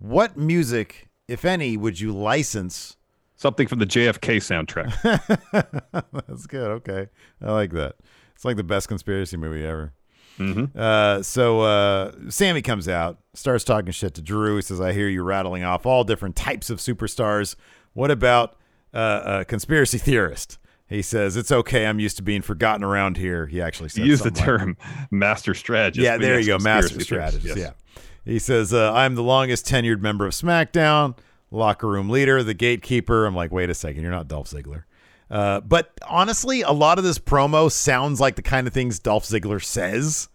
What 0.00 0.36
music, 0.36 1.08
if 1.28 1.44
any, 1.44 1.76
would 1.76 2.00
you 2.00 2.12
license? 2.12 2.96
Something 3.36 3.66
from 3.66 3.80
the 3.80 3.86
JFK 3.86 4.36
soundtrack. 4.36 6.02
That's 6.28 6.46
good. 6.46 6.70
Okay, 6.70 7.08
I 7.42 7.52
like 7.52 7.72
that. 7.72 7.96
It's 8.34 8.44
like 8.44 8.56
the 8.56 8.62
best 8.64 8.88
conspiracy 8.88 9.36
movie 9.36 9.64
ever. 9.66 9.92
Mm-hmm. 10.38 10.76
Uh, 10.78 11.22
so 11.22 11.60
uh, 11.60 12.12
Sami 12.28 12.62
comes 12.62 12.88
out, 12.88 13.18
starts 13.34 13.64
talking 13.64 13.92
shit 13.92 14.14
to 14.14 14.22
Drew. 14.22 14.56
He 14.56 14.62
says, 14.62 14.80
"I 14.80 14.92
hear 14.92 15.08
you 15.08 15.22
rattling 15.22 15.64
off 15.64 15.84
all 15.86 16.04
different 16.04 16.36
types 16.36 16.70
of 16.70 16.78
superstars. 16.78 17.56
What 17.92 18.10
about 18.10 18.56
uh, 18.92 19.20
a 19.40 19.44
conspiracy 19.44 19.98
theorist?" 19.98 20.58
He 20.88 21.02
says, 21.02 21.36
"It's 21.36 21.50
okay. 21.52 21.86
I'm 21.86 21.98
used 22.00 22.16
to 22.18 22.22
being 22.22 22.42
forgotten 22.42 22.84
around 22.84 23.16
here." 23.16 23.46
He 23.46 23.60
actually 23.60 23.88
said 23.88 24.04
He 24.04 24.08
used 24.10 24.22
the 24.22 24.34
something 24.34 24.46
like- 24.46 24.58
term 24.60 24.76
master 25.10 25.54
strategist. 25.54 26.04
yeah, 26.04 26.16
there 26.18 26.38
you 26.38 26.46
go, 26.46 26.58
master 26.58 27.00
strategist. 27.00 27.56
yes. 27.56 27.56
Yeah, 27.56 28.00
he 28.24 28.38
says, 28.38 28.72
uh, 28.72 28.92
"I'm 28.92 29.14
the 29.14 29.22
longest 29.22 29.66
tenured 29.66 30.00
member 30.00 30.26
of 30.26 30.32
SmackDown, 30.32 31.16
locker 31.50 31.88
room 31.88 32.08
leader, 32.10 32.42
the 32.42 32.54
gatekeeper." 32.54 33.26
I'm 33.26 33.34
like, 33.34 33.52
wait 33.52 33.70
a 33.70 33.74
second, 33.74 34.02
you're 34.02 34.10
not 34.10 34.28
Dolph 34.28 34.48
Ziggler. 34.48 34.84
Uh, 35.30 35.60
but 35.60 35.92
honestly, 36.06 36.62
a 36.62 36.70
lot 36.70 36.98
of 36.98 37.04
this 37.04 37.18
promo 37.18 37.70
sounds 37.70 38.20
like 38.20 38.36
the 38.36 38.42
kind 38.42 38.66
of 38.66 38.72
things 38.72 38.98
Dolph 38.98 39.24
Ziggler 39.24 39.62
says. 39.62 40.28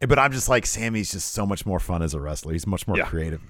But 0.00 0.18
I'm 0.18 0.32
just 0.32 0.48
like, 0.48 0.64
Sami's 0.66 1.12
just 1.12 1.32
so 1.32 1.46
much 1.46 1.64
more 1.64 1.78
fun 1.78 2.02
as 2.02 2.12
a 2.12 2.20
wrestler. 2.20 2.52
He's 2.54 2.66
much 2.66 2.88
more 2.88 2.96
Yeah. 2.96 3.04
creative. 3.04 3.40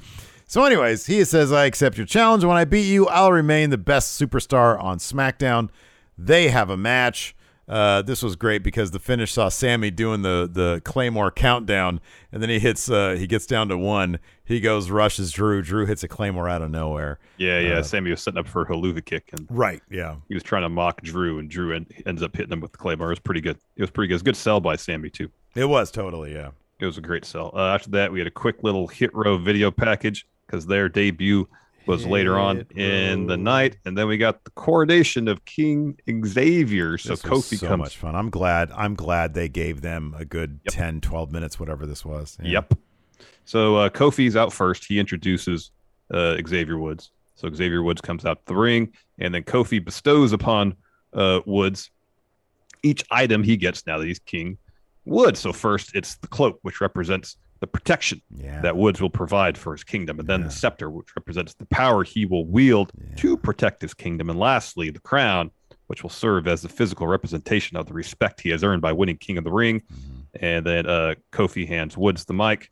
So, 0.47 0.64
anyways, 0.64 1.07
he 1.07 1.25
says, 1.25 1.51
I 1.51 1.64
accept 1.64 1.97
your 1.97 2.05
challenge. 2.05 2.45
When 2.45 2.59
I 2.59 2.66
beat 2.66 2.83
you, 2.87 3.07
I'll 3.09 3.33
remain 3.33 3.71
the 3.71 3.79
best 3.79 4.21
superstar 4.21 4.79
on 4.83 4.99
SmackDown. 4.99 5.71
They 6.18 6.49
have 6.51 6.68
a 6.68 6.77
match. 6.77 7.35
Uh, 7.68 8.03
this 8.03 8.22
was 8.22 8.35
great 8.37 8.62
because 8.62 8.90
the 8.90 8.98
finish 8.98 9.33
saw 9.33 9.48
Sami 9.48 9.90
doing 9.90 10.22
the 10.22 10.48
the 10.53 10.83
Claymore 10.85 11.31
countdown, 11.31 12.01
and 12.33 12.42
then 12.42 12.51
he 12.51 12.59
hits. 12.59 12.90
Uh, 12.90 13.14
he 13.18 13.27
gets 13.27 13.46
down 13.46 13.68
to 13.68 13.79
one. 13.79 14.18
He 14.44 14.61
goes, 14.61 14.90
rushes 14.90 15.31
Drew. 15.31 15.62
Drew 15.62 15.87
hits 15.87 16.03
a 16.03 16.09
Claymore 16.09 16.48
out 16.48 16.61
of 16.61 16.70
nowhere. 16.70 17.18
Yeah, 17.38 17.61
yeah. 17.61 17.75
Uh, 17.75 17.83
Sami 17.83 18.11
was 18.11 18.20
setting 18.22 18.38
up 18.38 18.48
for 18.48 18.62
a 18.62 18.66
Helluva 18.66 19.03
Kick, 19.05 19.31
and 19.33 19.46
Right. 19.48 19.81
Yeah. 19.90 20.16
he 20.29 20.35
was 20.35 20.42
trying 20.42 20.62
to 20.62 20.68
mock 20.68 21.01
Drew, 21.03 21.38
and 21.38 21.48
Drew 21.48 21.72
en- 21.75 21.87
ends 22.05 22.22
up 22.22 22.37
hitting 22.37 22.53
him 22.53 22.61
with 22.61 22.72
the 22.72 22.79
claymore. 22.79 23.07
It 23.07 23.12
was 23.12 23.18
pretty 23.20 23.40
good. 23.40 23.57
It 23.77 23.83
was 23.83 23.90
pretty 23.90 24.09
good. 24.09 24.14
It 24.14 24.16
was 24.16 24.22
good 24.22 24.37
sell 24.37 24.61
by 24.61 24.77
Sami 24.77 25.09
too. 25.09 25.31
It 25.55 25.64
was 25.66 25.90
totally. 25.90 26.35
Yeah. 26.35 26.51
It 26.81 26.87
was 26.87 26.98
a 26.98 27.01
great 27.01 27.25
sell. 27.25 27.53
Uh, 27.55 27.72
after 27.75 27.90
that, 27.90 28.11
we 28.11 28.18
had 28.18 28.27
a 28.27 28.31
quick 28.33 28.64
little 28.64 28.88
hit 28.88 29.14
row 29.14 29.38
video 29.38 29.70
package 29.70 30.27
because 30.46 30.66
their 30.66 30.88
debut 30.88 31.48
was 31.87 32.07
later 32.07 32.38
on 32.38 32.66
in 32.77 33.27
the 33.27 33.37
night, 33.37 33.77
and 33.85 33.97
then 33.97 34.07
we 34.09 34.16
got 34.16 34.45
the 34.45 34.51
coronation 34.51 35.29
of 35.29 35.45
King 35.45 35.97
Xavier. 36.27 36.99
So 36.99 37.11
This 37.11 37.23
Kofi 37.23 37.59
so 37.59 37.66
comes. 37.68 37.79
much 37.81 37.97
fun. 37.97 38.14
I'm 38.14 38.31
glad. 38.31 38.71
I'm 38.73 38.95
glad 38.95 39.35
they 39.35 39.49
gave 39.49 39.81
them 39.83 40.14
a 40.18 40.25
good 40.25 40.61
10, 40.68 41.01
12 41.01 41.33
minutes, 41.33 41.59
whatever 41.59 41.87
this 41.87 42.05
was. 42.05 42.38
Yeah. 42.42 42.51
Yep. 42.51 42.75
So 43.45 43.77
uh, 43.77 43.88
Kofi's 43.88 44.37
out 44.37 44.53
first. 44.53 44.85
He 44.85 44.99
introduces 44.99 45.71
uh, 46.12 46.37
Xavier 46.47 46.79
Woods. 46.79 47.11
So 47.35 47.53
Xavier 47.53 47.83
Woods 47.83 48.01
comes 48.01 48.25
out 48.25 48.45
the 48.47 48.55
ring, 48.55 48.92
and 49.18 49.35
then 49.35 49.42
Kofi 49.42 49.85
bestows 49.85 50.33
upon 50.33 50.77
uh, 51.12 51.40
Woods 51.47 51.90
each 52.85 53.05
item 53.11 53.42
he 53.42 53.57
gets 53.57 53.87
now 53.87 53.99
that 53.99 54.07
he's 54.07 54.18
King 54.21 54.59
Woods. 55.05 55.40
So 55.40 55.53
first, 55.53 55.95
it's 55.95 56.16
the 56.16 56.27
cloak, 56.29 56.59
which 56.62 56.81
represents 56.81 57.37
the 57.62 57.66
protection 57.68 58.20
Yeah. 58.37 58.61
that 58.61 58.77
Woods 58.77 59.01
will 59.01 59.09
provide 59.09 59.57
for 59.57 59.70
his 59.72 59.85
kingdom, 59.85 60.18
and 60.18 60.29
then 60.29 60.40
Yeah. 60.40 60.46
the 60.46 60.53
scepter, 60.53 60.90
which 60.90 61.14
represents 61.14 61.55
the 61.55 61.64
power 61.66 62.03
he 62.03 62.27
will 62.27 62.44
wield 62.44 62.90
to 63.18 63.37
protect 63.37 63.81
his 63.81 63.94
kingdom, 63.94 64.29
and 64.29 64.37
lastly, 64.38 64.90
the 64.90 64.98
crown, 64.98 65.53
which 65.87 66.03
will 66.03 66.11
serve 66.11 66.48
as 66.48 66.62
the 66.62 66.68
physical 66.68 67.07
representation 67.07 67.77
of 67.77 67.87
the 67.87 67.92
respect 67.94 68.40
he 68.40 68.48
has 68.48 68.64
earned 68.64 68.83
by 68.83 68.90
winning 68.92 69.16
King 69.16 69.38
of 69.38 69.44
the 69.44 69.53
Ring. 69.53 69.79
Mm-hmm. 69.81 70.44
And 70.44 70.66
then 70.66 70.87
uh, 70.87 71.14
Kofi 71.31 71.68
hands 71.68 71.96
Woods 71.96 72.25
the 72.25 72.35
mic. 72.35 72.68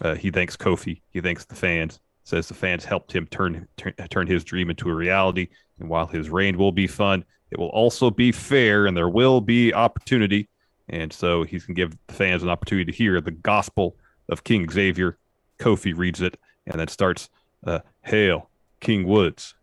Uh, 0.00 0.14
he 0.14 0.30
thanks 0.30 0.56
Kofi. 0.56 1.02
He 1.10 1.20
thanks 1.20 1.44
the 1.44 1.54
fans. 1.54 2.00
Says 2.24 2.48
the 2.48 2.54
fans 2.54 2.86
helped 2.86 3.12
him 3.12 3.26
turn, 3.26 3.68
turn 3.76 3.92
turn 4.08 4.26
his 4.26 4.42
dream 4.42 4.70
into 4.70 4.88
a 4.88 4.94
reality. 4.94 5.48
And 5.80 5.90
while 5.90 6.06
his 6.06 6.30
reign 6.30 6.56
will 6.56 6.72
be 6.72 6.86
fun, 6.86 7.24
it 7.50 7.58
will 7.58 7.68
also 7.68 8.10
be 8.10 8.32
fair, 8.32 8.86
and 8.86 8.96
there 8.96 9.08
will 9.10 9.42
be 9.42 9.74
opportunity. 9.74 10.48
And 10.88 11.12
so 11.12 11.42
he's 11.42 11.66
going 11.66 11.74
to 11.76 11.82
give 11.82 11.98
the 12.06 12.14
fans 12.14 12.42
an 12.42 12.48
opportunity 12.48 12.90
to 12.90 12.96
hear 12.96 13.20
the 13.20 13.32
gospel 13.32 13.96
of 14.30 14.44
King 14.44 14.70
Xavier. 14.70 15.18
Kofi 15.58 15.94
reads 15.94 16.22
it 16.22 16.38
and 16.66 16.80
then 16.80 16.88
starts, 16.88 17.28
uh, 17.66 17.80
"Hail 18.02 18.48
King 18.80 19.06
Woods, 19.06 19.54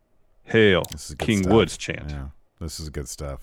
Hail 0.43 0.83
This 0.91 1.09
is 1.09 1.15
good 1.15 1.25
King 1.25 1.43
stuff. 1.43 1.53
Woods" 1.53 1.77
chant. 1.77 2.11
Yeah, 2.11 2.27
this 2.59 2.79
is 2.79 2.89
good 2.89 3.07
stuff. 3.07 3.39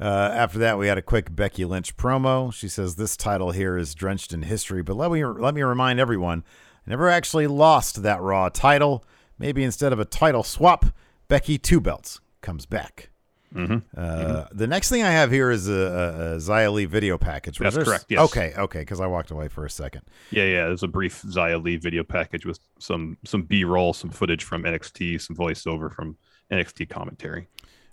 Uh, 0.00 0.30
after 0.34 0.58
that, 0.58 0.78
we 0.78 0.88
had 0.88 0.98
a 0.98 1.02
quick 1.02 1.36
Becky 1.36 1.64
Lynch 1.64 1.96
promo. 1.96 2.52
She 2.52 2.68
says 2.68 2.96
this 2.96 3.16
title 3.16 3.52
here 3.52 3.76
is 3.76 3.94
drenched 3.94 4.32
in 4.32 4.42
history, 4.42 4.82
but 4.82 4.96
let 4.96 5.10
me 5.10 5.24
let 5.24 5.54
me 5.54 5.62
remind 5.62 6.00
everyone, 6.00 6.42
I 6.86 6.90
never 6.90 7.08
actually 7.08 7.46
lost 7.46 8.02
that 8.02 8.20
Raw 8.20 8.48
title. 8.48 9.04
Maybe 9.38 9.62
instead 9.62 9.92
of 9.92 9.98
a 9.98 10.04
title 10.04 10.42
swap, 10.42 10.86
Becky 11.28 11.58
two 11.58 11.80
belts 11.80 12.20
comes 12.40 12.66
back. 12.66 13.10
Mhm. 13.54 13.82
Uh, 13.96 14.46
The 14.52 14.66
next 14.66 14.88
thing 14.88 15.02
I 15.02 15.10
have 15.12 15.30
here 15.30 15.50
is 15.50 15.68
a, 15.68 15.72
a, 15.72 16.36
Xia 16.38 16.72
Li 16.72 16.84
video 16.86 17.16
package. 17.18 17.60
Was 17.60 17.66
That's 17.66 17.76
there- 17.76 17.84
correct, 17.84 18.06
yes. 18.08 18.20
Okay, 18.30 18.52
okay, 18.58 18.80
because 18.80 19.00
I 19.00 19.06
walked 19.06 19.30
away 19.30 19.48
for 19.48 19.64
a 19.64 19.70
second. 19.70 20.02
Yeah, 20.30 20.44
yeah. 20.44 20.66
There's 20.66 20.82
a 20.82 20.88
brief 20.88 21.22
Li 21.24 21.76
video 21.76 22.02
package 22.02 22.44
with 22.44 22.58
some 22.78 23.16
some 23.24 23.42
B 23.42 23.64
roll, 23.64 23.92
some 23.92 24.10
footage 24.10 24.42
from 24.44 24.64
NXT, 24.64 25.20
some 25.20 25.36
voiceover 25.36 25.92
from 25.92 26.16
NXT 26.52 26.88
commentary. 26.90 27.48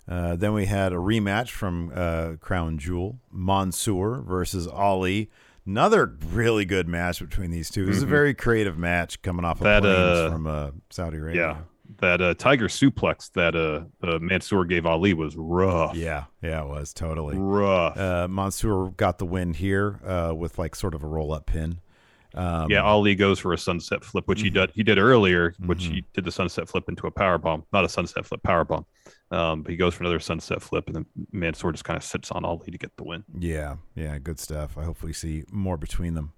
Uh, 0.08 0.34
then 0.34 0.52
we 0.52 0.66
had 0.66 0.92
a 0.92 0.96
rematch 0.96 1.50
from 1.50 1.92
uh, 1.94 2.32
Crown 2.40 2.76
Jewel, 2.76 3.20
Mansoor 3.30 4.20
versus 4.22 4.66
Ali. 4.66 5.30
Another 5.64 6.16
really 6.32 6.64
good 6.64 6.88
match 6.88 7.20
between 7.20 7.52
these 7.52 7.70
two. 7.70 7.86
This 7.86 7.98
is 7.98 8.02
a 8.02 8.06
very 8.06 8.34
creative 8.34 8.76
match 8.76 9.22
coming 9.22 9.44
off 9.44 9.58
of 9.60 9.64
That, 9.64 9.82
planes 9.82 9.96
uh, 10.18 10.28
from 10.30 10.46
uh, 10.48 10.70
Saudi 10.90 11.18
Arabia. 11.18 11.40
Yeah, 11.40 11.56
that 11.98 12.20
uh, 12.20 12.34
Tiger 12.34 12.68
suplex 12.68 13.30
that 13.32 13.54
uh, 13.54 13.84
uh, 14.06 14.18
Mansoor 14.18 14.64
gave 14.64 14.86
Ali 14.86 15.14
was 15.14 15.34
rough. 15.36 15.94
Yeah, 15.96 16.24
yeah, 16.42 16.62
it 16.62 16.68
was 16.68 16.92
totally. 16.92 17.36
rough. 17.36 17.96
Uh, 17.96 18.28
Mansoor 18.28 18.90
got 18.96 19.18
the 19.18 19.26
win 19.26 19.54
here 19.54 20.00
uh, 20.04 20.34
with 20.34 20.58
like 20.58 20.74
sort 20.74 20.94
of 20.94 21.02
a 21.02 21.06
roll 21.06 21.32
up 21.32 21.46
pin. 21.46 21.80
Um, 22.34 22.70
yeah, 22.70 22.80
Ali 22.82 23.14
goes 23.14 23.38
for 23.38 23.52
a 23.52 23.58
sunset 23.58 24.02
flip, 24.02 24.26
which 24.26 24.40
he 24.40 24.48
did 24.48 24.70
he 24.74 24.82
did 24.82 24.96
earlier, 24.98 25.54
which 25.66 25.84
Mhm. 25.84 25.92
he 25.92 26.04
did 26.14 26.24
the 26.24 26.32
sunset 26.32 26.66
flip 26.66 26.88
into 26.88 27.06
a 27.06 27.10
power 27.10 27.36
bomb, 27.36 27.64
not 27.74 27.84
a 27.84 27.88
sunset 27.90 28.24
flip, 28.24 28.42
power 28.42 28.64
bomb. 28.64 28.86
Um, 29.30 29.62
but 29.62 29.70
he 29.70 29.76
goes 29.76 29.94
for 29.94 30.02
another 30.04 30.20
sunset 30.20 30.62
flip, 30.62 30.84
and 30.86 30.96
then 30.96 31.06
Mansoor 31.32 31.72
just 31.72 31.84
kind 31.84 31.96
of 31.96 32.02
sits 32.04 32.30
on 32.30 32.44
Ali 32.44 32.70
to 32.70 32.78
get 32.78 32.94
the 32.96 33.04
win. 33.04 33.24
Yeah, 33.38 33.76
yeah, 33.94 34.18
good 34.18 34.38
stuff. 34.38 34.78
I 34.78 34.84
hopefully 34.84 35.12
see 35.12 35.44
more 35.50 35.76
between 35.76 36.14
them. 36.14 36.32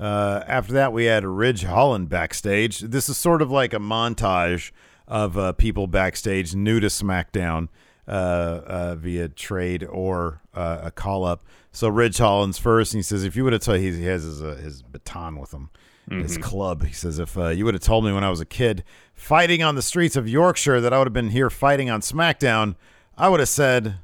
Uh, 0.00 0.42
after 0.46 0.72
that, 0.72 0.92
we 0.92 1.04
had 1.04 1.24
Ridge 1.24 1.62
Holland 1.64 2.08
backstage. 2.08 2.80
This 2.80 3.08
is 3.08 3.16
sort 3.16 3.40
of 3.42 3.50
like 3.50 3.72
a 3.72 3.78
montage 3.78 4.72
of 5.06 5.36
uh, 5.38 5.52
people 5.52 5.86
backstage 5.86 6.54
new 6.54 6.80
to 6.80 6.86
SmackDown 6.88 7.68
uh, 8.08 8.10
uh, 8.10 8.94
via 8.96 9.28
trade 9.28 9.84
or 9.84 10.40
uh, 10.54 10.80
a 10.84 10.90
call 10.90 11.24
up. 11.24 11.44
So 11.70 11.88
Ridge 11.88 12.18
Holland's 12.18 12.58
first, 12.58 12.92
and 12.94 12.98
he 12.98 13.02
says, 13.02 13.24
"If 13.24 13.36
you 13.36 13.44
would 13.44 13.52
have 13.52 13.62
told 13.62 13.78
he 13.78 13.92
he 13.92 14.04
has 14.06 14.22
his 14.24 14.42
uh, 14.42 14.58
his 14.62 14.82
baton 14.82 15.36
with 15.38 15.52
him, 15.52 15.70
his 16.10 16.36
Mhm. 16.36 16.42
club." 16.42 16.84
He 16.84 16.92
says, 16.92 17.18
"If 17.18 17.38
uh, 17.38 17.48
you 17.48 17.64
would 17.64 17.74
have 17.74 17.82
told 17.82 18.04
me 18.04 18.12
when 18.12 18.24
I 18.24 18.30
was 18.30 18.40
a 18.40 18.44
kid 18.46 18.82
fighting 19.14 19.62
on 19.62 19.74
the 19.76 19.82
streets 19.82 20.16
of 20.16 20.28
Yorkshire 20.28 20.80
that 20.80 20.92
I 20.92 20.98
would 20.98 21.06
have 21.06 21.12
been 21.14 21.30
here 21.30 21.48
fighting 21.50 21.88
on 21.90 22.00
SmackDown, 22.00 22.74
I 23.16 23.28
would 23.28 23.40
have 23.40 23.48
said, 23.48 23.96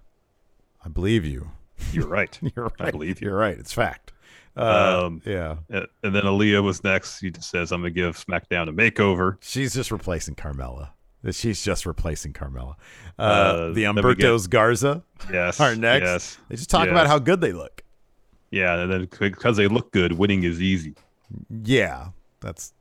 I 0.84 0.88
believe 0.88 1.24
you." 1.24 1.50
You're 1.92 2.06
right. 2.08 2.38
You're 2.56 2.66
right. 2.66 2.88
I 2.88 2.90
believe 2.90 3.20
you. 3.20 3.28
You're 3.28 3.38
right. 3.38 3.58
It's 3.58 3.72
fact. 3.72 4.12
Uh, 4.56 5.02
Um, 5.06 5.22
yeah. 5.24 5.56
And 5.68 5.86
then 6.02 6.22
Aliyah 6.24 6.62
was 6.62 6.82
next. 6.82 7.20
He 7.20 7.30
just 7.30 7.50
says, 7.50 7.70
"I'm 7.72 7.80
gonna 7.80 7.90
give 7.90 8.16
SmackDown 8.16 8.68
a 8.68 8.72
makeover." 8.72 9.36
She's 9.40 9.74
just 9.74 9.90
replacing 9.90 10.34
Carmella. 10.34 10.90
She's 11.32 11.62
just 11.64 11.84
replacing 11.86 12.32
Carmella. 12.32 12.74
Uh, 13.18 13.22
Uh, 13.22 13.72
the 13.72 13.82
Umbertos 13.84 14.48
Garza 14.48 15.02
Yes, 15.32 15.60
are 15.60 15.74
next. 15.74 16.04
yes, 16.04 16.38
They 16.48 16.56
just 16.56 16.70
talk 16.70 16.88
about 16.88 17.06
how 17.08 17.18
good 17.18 17.40
they 17.40 17.52
look. 17.52 17.82
Yeah, 18.50 18.78
and 18.80 18.90
then 18.92 19.08
because 19.18 19.56
they 19.56 19.66
look 19.68 19.90
good, 19.92 20.12
winning 20.12 20.44
is 20.44 20.62
easy. 20.62 20.94
Yeah. 21.64 22.10
That's, 22.40 22.72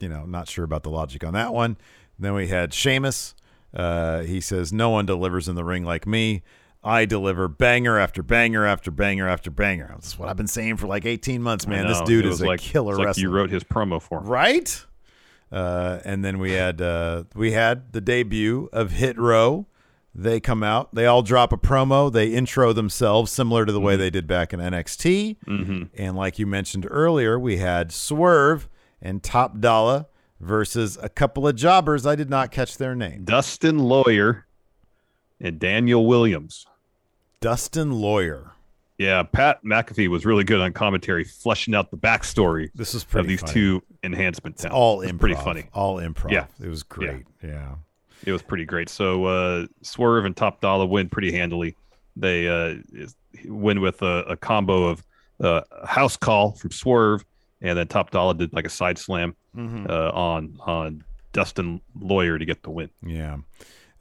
you 0.00 0.08
know, 0.08 0.24
not 0.26 0.48
sure 0.48 0.64
about 0.64 0.82
the 0.82 0.90
logic 0.90 1.24
on 1.24 1.32
that 1.34 1.54
one. 1.54 1.76
Then 2.18 2.34
we 2.34 2.48
had 2.48 2.74
Sheamus. 2.74 3.34
Uh, 3.72 4.20
he 4.22 4.40
says, 4.40 4.72
No 4.72 4.90
one 4.90 5.06
delivers 5.06 5.48
in 5.48 5.54
the 5.54 5.64
ring 5.64 5.84
like 5.84 6.06
me. 6.06 6.42
I 6.84 7.04
deliver 7.04 7.46
banger 7.48 7.98
after 7.98 8.22
banger 8.22 8.64
after 8.66 8.90
banger 8.90 9.28
after 9.28 9.50
banger. 9.50 9.88
That's 9.90 10.18
what 10.18 10.28
I've 10.28 10.36
been 10.36 10.48
saying 10.48 10.78
for 10.78 10.86
like 10.88 11.04
18 11.06 11.40
months, 11.42 11.66
man. 11.66 11.86
This 11.86 12.00
dude 12.02 12.24
is 12.24 12.30
was 12.32 12.40
a 12.42 12.46
like, 12.46 12.60
killer 12.60 12.96
like 12.96 13.06
wrestler. 13.06 13.22
You 13.22 13.30
wrote 13.30 13.50
his 13.50 13.62
promo 13.64 14.02
for 14.02 14.18
him. 14.18 14.26
right? 14.26 14.84
Uh, 15.52 16.00
and 16.04 16.24
then 16.24 16.38
we 16.38 16.52
had 16.52 16.80
uh, 16.80 17.24
we 17.34 17.52
had 17.52 17.92
the 17.92 18.00
debut 18.00 18.68
of 18.72 18.90
Hit 18.92 19.18
Row. 19.18 19.66
They 20.14 20.40
come 20.40 20.62
out. 20.62 20.94
They 20.94 21.06
all 21.06 21.22
drop 21.22 21.52
a 21.52 21.56
promo. 21.56 22.12
They 22.12 22.28
intro 22.28 22.72
themselves, 22.72 23.30
similar 23.32 23.64
to 23.64 23.72
the 23.72 23.80
way 23.80 23.96
they 23.96 24.10
did 24.10 24.26
back 24.26 24.52
in 24.52 24.60
NXT. 24.60 25.36
Mhm. 25.46 25.88
And 25.96 26.16
like 26.16 26.38
you 26.38 26.46
mentioned 26.46 26.86
earlier, 26.90 27.38
we 27.38 27.58
had 27.58 27.92
Swerve 27.92 28.68
and 29.00 29.22
Top 29.22 29.60
Dollar 29.60 30.06
versus 30.40 30.98
a 31.00 31.08
couple 31.08 31.46
of 31.46 31.54
jobbers. 31.56 32.04
I 32.06 32.14
did 32.14 32.28
not 32.28 32.50
catch 32.50 32.76
their 32.76 32.94
name. 32.94 33.24
Dustin 33.24 33.78
Lawyer 33.78 34.46
and 35.40 35.58
Daniel 35.58 36.04
Williams. 36.06 36.66
Dustin 37.42 37.92
Lawyer. 37.92 38.52
Yeah, 38.98 39.22
Pat 39.24 39.62
McAfee 39.64 40.08
was 40.08 40.24
really 40.24 40.44
good 40.44 40.60
on 40.60 40.72
commentary, 40.72 41.24
fleshing 41.24 41.74
out 41.74 41.90
the 41.90 41.96
backstory 41.96 42.70
This 42.74 42.94
was 42.94 43.04
of 43.14 43.26
these 43.26 43.40
funny. 43.40 43.52
two 43.52 43.82
enhancement 44.04 44.54
It's 44.54 44.62
talents. 44.62 44.76
all 44.78 45.00
improv. 45.00 45.18
pretty 45.20 45.34
funny. 45.34 45.64
All 45.74 45.96
improv. 45.96 46.30
Yeah. 46.30 46.46
It 46.62 46.68
was 46.68 46.82
great. 46.84 47.24
Yeah. 47.42 47.74
It 48.24 48.30
was 48.32 48.42
pretty 48.42 48.64
great. 48.64 48.88
So 48.88 49.24
uh, 49.24 49.66
Swerve 49.82 50.24
and 50.24 50.36
Top 50.36 50.60
Dollar 50.60 50.86
win 50.86 51.08
pretty 51.08 51.32
handily. 51.32 51.74
They 52.14 52.46
uh, 52.46 52.76
win 53.46 53.80
with 53.80 54.00
a, 54.02 54.22
a 54.28 54.36
combo 54.36 54.84
of 54.84 55.04
uh, 55.42 55.62
a 55.72 55.86
house 55.86 56.16
call 56.16 56.52
from 56.52 56.70
Swerve, 56.70 57.24
and 57.60 57.76
then 57.76 57.88
Top 57.88 58.10
Dollar 58.10 58.34
did 58.34 58.52
like 58.52 58.66
a 58.66 58.70
side 58.70 58.98
slam 58.98 59.34
Mhm. 59.56 59.90
uh, 59.90 60.10
on 60.14 60.56
on 60.60 61.04
Dustin 61.32 61.80
Lawyer 61.98 62.38
to 62.38 62.44
get 62.44 62.62
the 62.62 62.70
win. 62.70 62.88
Yeah. 63.04 63.38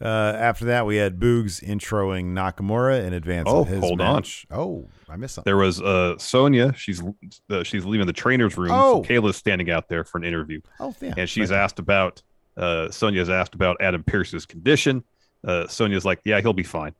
Uh, 0.01 0.35
after 0.37 0.65
that, 0.65 0.85
we 0.85 0.95
had 0.95 1.19
Boogs 1.19 1.63
introing 1.63 2.33
Nakamura 2.33 3.05
in 3.05 3.13
advance 3.13 3.47
Oh, 3.51 3.61
of 3.61 3.67
his 3.67 3.79
hold 3.79 4.01
on. 4.01 4.15
match. 4.15 4.47
Oh, 4.49 4.87
I 5.07 5.15
missed 5.15 5.35
something. 5.35 5.47
There 5.49 5.57
was 5.57 5.79
uh, 5.81 6.17
Sonya. 6.17 6.73
She's 6.75 7.03
uh, 7.49 7.63
she's 7.63 7.85
leaving 7.85 8.07
the 8.07 8.13
trainer's 8.13 8.57
room. 8.57 8.71
Oh. 8.71 9.03
So 9.03 9.07
Kayla's 9.09 9.37
standing 9.37 9.69
out 9.69 9.89
there 9.89 10.03
for 10.03 10.17
an 10.17 10.23
interview. 10.23 10.59
Oh, 10.79 10.95
yeah. 11.01 11.13
and 11.17 11.29
she's 11.29 11.51
Right. 11.51 11.57
asked 11.59 11.77
about 11.79 12.21
uh, 12.57 12.89
Sonya's 12.89 13.29
asked 13.29 13.53
about 13.55 13.77
Adam 13.79 14.03
Pearce's 14.03 14.45
condition. 14.45 15.03
Uh, 15.43 15.67
Sonya's 15.67 16.03
like, 16.05 16.19
"Yeah, 16.25 16.41
he'll 16.41 16.53
be 16.53 16.63
fine." 16.63 16.93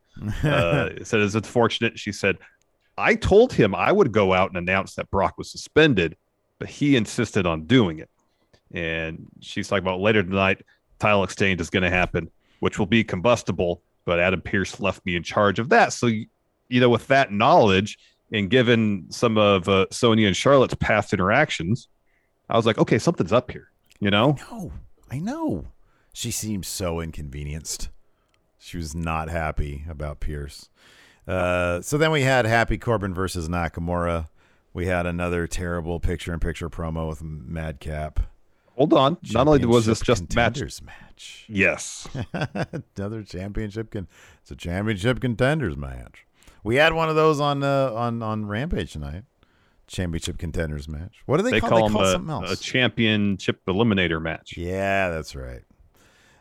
Uh, 0.43 0.89
said 1.03 1.21
it's 1.21 1.35
unfortunate. 1.35 1.97
She 1.97 2.11
said, 2.11 2.37
"I 2.97 3.15
told 3.15 3.51
him 3.53 3.73
I 3.75 3.91
would 3.91 4.11
go 4.11 4.33
out 4.33 4.49
and 4.49 4.57
announce 4.57 4.95
that 4.95 5.09
Brock 5.11 5.37
was 5.37 5.49
suspended, 5.51 6.15
but 6.59 6.69
he 6.69 6.95
insisted 6.95 7.45
on 7.45 7.65
doing 7.65 7.99
it." 7.99 8.09
And 8.73 9.25
she's 9.41 9.67
talking 9.67 9.83
about 9.83 9.99
later 9.99 10.23
tonight, 10.23 10.61
title 10.99 11.23
exchange 11.23 11.59
is 11.61 11.69
going 11.69 11.83
to 11.83 11.89
happen, 11.89 12.29
which 12.62 12.80
will 12.80 12.86
be 12.86 13.04
combustible. 13.04 13.84
But 14.06 14.19
Adam 14.19 14.41
Pearce 14.41 14.80
left 14.80 15.06
me 15.06 15.15
in 15.15 15.21
charge 15.24 15.60
of 15.60 15.69
that. 15.69 15.93
So, 15.93 16.08
you 16.08 16.80
know, 16.80 16.89
with 16.89 17.06
that 17.08 17.32
knowledge 17.32 18.00
and 18.32 18.50
given 18.50 19.06
some 19.10 19.38
of 19.38 19.67
uh, 19.67 19.86
Sonya 19.91 20.26
and 20.28 20.36
Charlotte's 20.36 20.74
past 20.76 21.13
interactions, 21.13 21.88
I 22.50 22.56
was 22.56 22.65
like, 22.65 22.78
okay, 22.78 22.97
something's 22.97 23.34
up 23.34 23.52
here. 23.52 23.69
You 24.00 24.10
know, 24.10 24.38
No, 24.50 24.71
I 25.12 25.19
know. 25.19 25.67
She 26.13 26.32
seemed 26.32 26.65
so 26.65 27.00
inconvenienced. 27.00 27.89
She 28.58 28.78
was 28.78 28.95
not 28.95 29.30
happy 29.30 29.86
about 29.89 30.19
Pearce. 30.19 30.69
Uh, 31.28 31.82
so 31.82 31.97
then 31.97 32.12
we 32.12 32.21
had 32.24 32.45
Happy 32.45 32.78
Corbin 32.78 33.13
versus 33.13 33.47
Nakamura. 33.47 34.28
We 34.74 34.88
had 34.88 35.06
another 35.06 35.47
terrible 35.47 36.00
picture 36.00 36.34
in 36.34 36.39
picture 36.39 36.69
promo 36.69 37.08
with 37.08 37.21
Madcap. 37.21 38.19
hold 38.76 38.93
on. 38.93 39.17
Not 39.32 39.47
only 39.47 39.65
was 39.65 39.86
this 39.86 40.00
just 40.02 40.24
match, 40.36 40.54
contenders 40.56 40.82
match. 41.21 41.45
yes, 41.47 42.07
another 42.97 43.23
championship 43.23 43.91
con- 43.91 44.07
it's 44.41 44.51
a 44.51 44.55
championship 44.55 45.19
contenders 45.19 45.77
match. 45.77 46.25
We 46.63 46.75
had 46.75 46.93
one 46.93 47.10
of 47.10 47.15
those 47.15 47.39
on 47.39 47.63
uh, 47.63 47.91
on 47.93 48.21
on 48.21 48.45
Rampage 48.45 48.93
tonight. 48.93 49.23
Championship 49.88 50.38
contenders 50.38 50.88
match. 50.88 51.21
What 51.25 51.38
do 51.38 51.43
they, 51.43 51.51
they, 51.51 51.60
call? 51.60 51.69
call 51.69 51.88
they 51.89 51.93
call 51.93 52.03
a, 52.03 52.12
something 52.12 52.31
else. 52.31 52.51
a 52.51 52.63
championship 52.63 53.65
eliminator 53.65 54.21
match. 54.21 54.55
Yeah, 54.55 55.10
that's 55.10 55.36
right. 55.36 55.63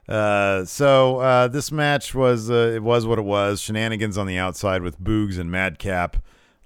Uh, 0.09 0.65
so 0.65 1.19
uh, 1.19 1.49
this 1.49 1.71
match 1.71 2.15
was 2.15 2.51
uh, 2.51 2.73
it 2.75 2.83
was 2.83 3.07
what 3.07 3.19
it 3.19 3.25
was. 3.25 3.61
Shenanigans 3.61 4.19
on 4.19 4.27
the 4.27 4.39
outside 4.39 4.83
with 4.83 5.01
Boogs 5.01 5.39
and 5.39 5.51
Madcap 5.51 6.17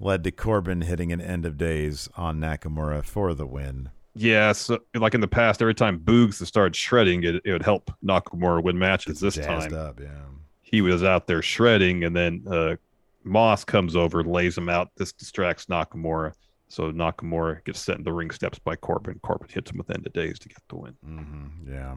led 0.00 0.24
to 0.24 0.31
Corbin 0.31 0.83
hitting 0.83 1.12
an 1.12 1.20
end 1.20 1.46
of 1.46 1.57
days 1.57 2.09
on 2.16 2.38
Nakamura 2.38 3.05
for 3.05 3.35
the 3.35 3.46
win. 3.46 3.90
Yeah, 4.14 4.53
so 4.53 4.79
like 4.94 5.14
in 5.14 5.20
the 5.20 5.29
past, 5.29 5.61
every 5.61 5.74
time 5.74 5.98
Boogs 5.98 6.44
started 6.46 6.77
shredding, 6.77 7.24
it, 7.24 7.42
it 7.44 7.53
would 7.53 7.62
help 7.64 7.90
Nakamura 8.05 8.62
win 8.62 8.79
matches. 8.79 9.20
This 9.20 9.35
Jazzed 9.35 9.70
time, 9.70 9.74
up, 9.74 10.00
yeah. 10.00 10.09
he 10.62 10.81
was 10.81 11.03
out 11.03 11.27
there 11.27 11.42
shredding, 11.42 12.05
and 12.05 12.14
then 12.14 12.44
uh, 12.48 12.77
Moss 13.24 13.64
comes 13.64 13.96
over, 13.96 14.22
lays 14.22 14.57
him 14.57 14.68
out. 14.68 14.90
This 14.96 15.12
distracts 15.12 15.66
Nakamura, 15.66 16.33
so 16.68 16.92
Nakamura 16.92 17.64
gets 17.64 17.81
set 17.81 17.98
in 17.98 18.05
the 18.05 18.12
ring 18.12 18.31
steps 18.31 18.59
by 18.59 18.77
Corbin. 18.77 19.18
Corbin 19.22 19.48
hits 19.48 19.70
him 19.70 19.79
with 19.79 19.90
end 19.90 20.07
of 20.07 20.12
days 20.12 20.38
to 20.38 20.48
get 20.48 20.59
the 20.68 20.77
win. 20.77 20.94
hmm 21.05 21.46
Yeah. 21.68 21.96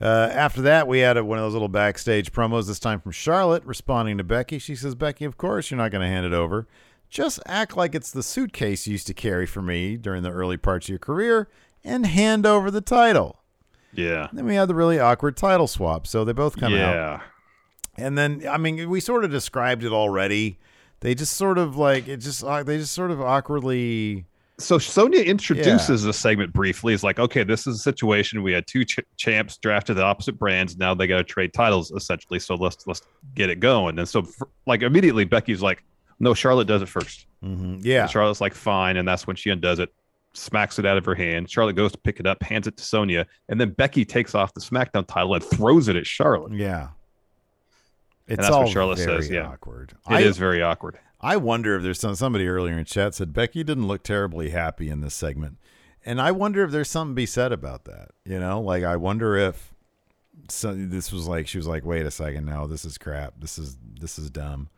Uh, 0.00 0.28
after 0.32 0.60
that, 0.62 0.86
we 0.86 0.98
had 0.98 1.16
a, 1.16 1.24
one 1.24 1.38
of 1.38 1.44
those 1.44 1.54
little 1.54 1.68
backstage 1.68 2.30
promos, 2.32 2.66
this 2.66 2.78
time 2.78 3.00
from 3.00 3.12
Charlotte, 3.12 3.64
responding 3.64 4.18
to 4.18 4.24
Becky. 4.24 4.58
She 4.58 4.74
says, 4.74 4.94
Becky, 4.94 5.24
of 5.24 5.36
course 5.38 5.70
you're 5.70 5.78
not 5.78 5.90
going 5.90 6.02
to 6.02 6.08
hand 6.08 6.26
it 6.26 6.32
over. 6.34 6.66
Just 7.08 7.40
act 7.46 7.76
like 7.76 7.94
it's 7.94 8.10
the 8.10 8.22
suitcase 8.22 8.86
you 8.86 8.92
used 8.92 9.06
to 9.06 9.14
carry 9.14 9.46
for 9.46 9.62
me 9.62 9.96
during 9.96 10.22
the 10.22 10.30
early 10.30 10.56
parts 10.56 10.86
of 10.86 10.90
your 10.90 10.98
career 10.98 11.48
and 11.84 12.04
hand 12.04 12.44
over 12.44 12.70
the 12.70 12.80
title. 12.80 13.40
Yeah, 13.92 14.28
Then 14.32 14.44
we 14.44 14.56
had 14.56 14.68
the 14.68 14.74
really 14.74 14.98
awkward 15.00 15.36
title 15.38 15.66
swap. 15.66 16.06
So 16.06 16.24
they 16.24 16.32
both 16.32 16.58
come 16.58 16.74
out. 16.74 16.78
yeah. 16.94 17.20
And 17.96 18.18
then, 18.18 18.44
I 18.46 18.58
mean, 18.58 18.90
we 18.90 19.00
sort 19.00 19.24
of 19.24 19.30
described 19.30 19.82
it 19.82 19.92
already. 19.92 20.58
They 21.00 21.14
just 21.14 21.32
sort 21.32 21.56
of 21.56 21.76
like, 21.76 22.06
it 22.08 22.18
just, 22.18 22.44
uh, 22.44 22.62
they 22.62 22.76
just 22.76 22.92
sort 22.92 23.10
of 23.10 23.22
awkwardly. 23.22 24.26
So 24.58 24.78
Sonya 24.78 25.20
introduces 25.20 26.02
the 26.02 26.12
segment 26.14 26.52
briefly. 26.52 26.94
It's 26.94 27.02
like, 27.02 27.18
okay, 27.18 27.44
this 27.44 27.66
is 27.66 27.76
a 27.76 27.78
situation. 27.78 28.42
We 28.42 28.52
had 28.52 28.66
two 28.66 28.84
ch- 28.86 29.00
champs 29.18 29.58
drafted 29.58 29.96
the 29.98 30.02
opposite 30.02 30.38
brands. 30.38 30.78
Now 30.78 30.94
they 30.94 31.06
got 31.06 31.18
to 31.18 31.24
trade 31.24 31.52
titles 31.52 31.90
essentially. 31.90 32.38
So 32.38 32.54
let's 32.54 32.86
let's 32.86 33.02
get 33.34 33.50
it 33.50 33.60
going. 33.60 33.98
And 33.98 34.08
so, 34.08 34.22
for, 34.22 34.48
like 34.66 34.80
immediately, 34.80 35.24
Becky's 35.24 35.60
like, 35.60 35.84
no, 36.20 36.32
Charlotte 36.32 36.66
does 36.66 36.80
it 36.80 36.88
first. 36.88 37.26
Mhm. 37.44 37.80
Yeah. 37.82 38.02
And 38.02 38.10
Charlotte's 38.10 38.40
like, 38.40 38.54
fine, 38.54 38.96
and 38.96 39.06
that's 39.06 39.26
when 39.26 39.36
she 39.36 39.50
undoes 39.50 39.78
it, 39.78 39.92
smacks 40.32 40.78
it 40.78 40.86
out 40.86 40.96
of 40.96 41.04
her 41.04 41.14
hand. 41.14 41.50
Charlotte 41.50 41.76
goes 41.76 41.92
to 41.92 41.98
pick 41.98 42.18
it 42.18 42.26
up, 42.26 42.42
hands 42.42 42.66
it 42.66 42.78
to 42.78 42.82
Sonya, 42.82 43.26
and 43.50 43.60
then 43.60 43.70
Becky 43.72 44.06
takes 44.06 44.34
off 44.34 44.54
the 44.54 44.60
SmackDown 44.62 45.06
title 45.06 45.34
and 45.34 45.44
throws 45.44 45.88
it 45.88 45.96
at 45.96 46.06
Charlotte. 46.06 46.54
Yeah. 46.54 46.88
It's 48.26 48.40
that's 48.40 48.56
what 48.56 48.68
Charlotte 48.70 48.98
says, 48.98 49.28
yeah. 49.30 49.46
awkward. 49.48 49.92
It 50.10 50.22
is 50.22 50.38
very 50.38 50.62
awkward. 50.62 50.98
I 51.26 51.36
wonder 51.36 51.74
if 51.74 51.82
there's 51.82 51.98
some 51.98 52.14
somebody 52.14 52.46
earlier 52.46 52.78
in 52.78 52.84
chat 52.84 53.16
said 53.16 53.32
Becky 53.32 53.64
didn't 53.64 53.88
look 53.88 54.04
terribly 54.04 54.50
happy 54.50 54.88
in 54.88 55.00
this 55.00 55.12
segment, 55.12 55.58
and 56.04 56.20
I 56.20 56.30
wonder 56.30 56.62
if 56.62 56.70
there's 56.70 56.88
something 56.88 57.14
to 57.14 57.16
be 57.16 57.26
said 57.26 57.50
about 57.50 57.84
that. 57.86 58.10
You 58.24 58.38
know, 58.38 58.60
like 58.60 58.84
I 58.84 58.94
wonder 58.94 59.34
if 59.36 59.74
so 60.48 60.72
this 60.72 61.10
was 61.10 61.26
like 61.26 61.48
she 61.48 61.58
was 61.58 61.66
like, 61.66 61.84
wait 61.84 62.06
a 62.06 62.12
second, 62.12 62.44
no, 62.44 62.68
this 62.68 62.84
is 62.84 62.96
crap. 62.96 63.34
This 63.40 63.58
is 63.58 63.76
this 63.98 64.20
is 64.20 64.30
dumb. 64.30 64.68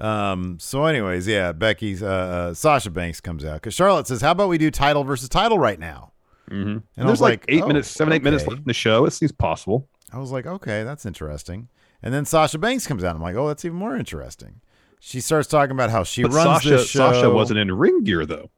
Um. 0.00 0.58
So, 0.58 0.84
anyways, 0.86 1.28
yeah, 1.28 1.52
Becky's 1.52 2.02
uh, 2.02 2.06
uh 2.06 2.54
Sasha 2.54 2.90
Banks 2.90 3.20
comes 3.20 3.44
out 3.44 3.62
because 3.62 3.74
Charlotte 3.74 4.08
says, 4.08 4.20
"How 4.20 4.32
about 4.32 4.48
we 4.48 4.58
do 4.58 4.72
title 4.72 5.04
versus 5.04 5.28
title 5.28 5.60
right 5.60 5.78
now?" 5.78 6.10
Mm-hmm. 6.50 6.70
And, 6.70 6.82
was 6.96 7.06
there's 7.06 7.20
like, 7.20 7.42
like, 7.42 7.44
eight 7.46 7.62
oh, 7.62 7.68
minutes, 7.68 7.88
seven, 7.88 8.12
eight 8.12 8.24
minutes 8.24 8.48
left 8.48 8.58
in 8.58 8.66
the 8.66 8.74
show. 8.74 9.04
It 9.04 9.12
seems 9.12 9.30
possible. 9.30 9.88
I 10.12 10.18
was 10.18 10.32
like, 10.32 10.46
okay, 10.46 10.82
that's 10.82 11.06
interesting. 11.06 11.68
And 12.02 12.12
then 12.12 12.24
Sasha 12.24 12.58
Banks 12.58 12.86
comes 12.86 13.02
out. 13.02 13.16
I'm 13.16 13.22
like, 13.22 13.36
oh, 13.36 13.48
that's 13.48 13.64
even 13.64 13.78
more 13.78 13.96
interesting. 13.96 14.60
She 15.06 15.20
starts 15.20 15.46
talking 15.46 15.72
about 15.72 15.90
how 15.90 16.02
she 16.02 16.22
but 16.22 16.32
runs 16.32 16.62
Sasha, 16.62 16.68
this 16.70 16.88
show. 16.88 17.12
Sasha 17.12 17.28
wasn't 17.28 17.58
in 17.58 17.70
ring 17.70 18.04
gear 18.04 18.24
though. 18.24 18.48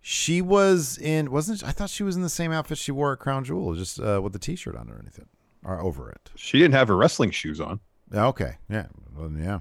She 0.00 0.40
was 0.40 0.96
in, 0.96 1.30
wasn't? 1.30 1.58
She, 1.58 1.66
I 1.66 1.70
thought 1.72 1.90
she 1.90 2.02
was 2.02 2.16
in 2.16 2.22
the 2.22 2.30
same 2.30 2.50
outfit 2.50 2.78
she 2.78 2.92
wore 2.92 3.12
at 3.12 3.18
Crown 3.18 3.44
Jewel, 3.44 3.74
just 3.74 4.00
uh, 4.00 4.22
with 4.22 4.32
the 4.32 4.38
T-shirt 4.38 4.74
on 4.74 4.88
or 4.88 4.98
anything, 4.98 5.26
or 5.62 5.78
over 5.82 6.08
it. 6.08 6.30
She 6.34 6.58
didn't 6.58 6.72
have 6.72 6.88
her 6.88 6.96
wrestling 6.96 7.30
shoes 7.30 7.60
on. 7.60 7.80
Okay, 8.10 8.56
yeah, 8.70 8.86
well, 9.14 9.30
yeah. 9.38 9.58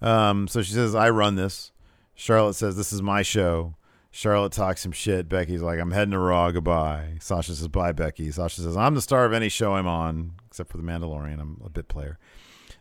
Um, 0.00 0.46
so 0.46 0.62
she 0.62 0.72
says, 0.72 0.94
"I 0.94 1.10
run 1.10 1.34
this." 1.34 1.72
Charlotte 2.14 2.54
says, 2.54 2.76
"This 2.76 2.92
is 2.92 3.02
my 3.02 3.22
show." 3.22 3.74
Charlotte 4.12 4.52
talks 4.52 4.82
some 4.82 4.92
shit. 4.92 5.28
Becky's 5.28 5.62
like, 5.62 5.78
I'm 5.78 5.92
heading 5.92 6.12
to 6.12 6.18
Raw. 6.18 6.50
Goodbye. 6.50 7.18
Sasha 7.20 7.54
says, 7.54 7.68
Bye, 7.68 7.92
Becky. 7.92 8.28
Sasha 8.32 8.60
says, 8.60 8.76
I'm 8.76 8.96
the 8.96 9.00
star 9.00 9.24
of 9.24 9.32
any 9.32 9.48
show 9.48 9.74
I'm 9.74 9.86
on, 9.86 10.32
except 10.48 10.68
for 10.68 10.78
The 10.78 10.82
Mandalorian. 10.82 11.40
I'm 11.40 11.60
a 11.64 11.70
bit 11.70 11.86
player. 11.86 12.18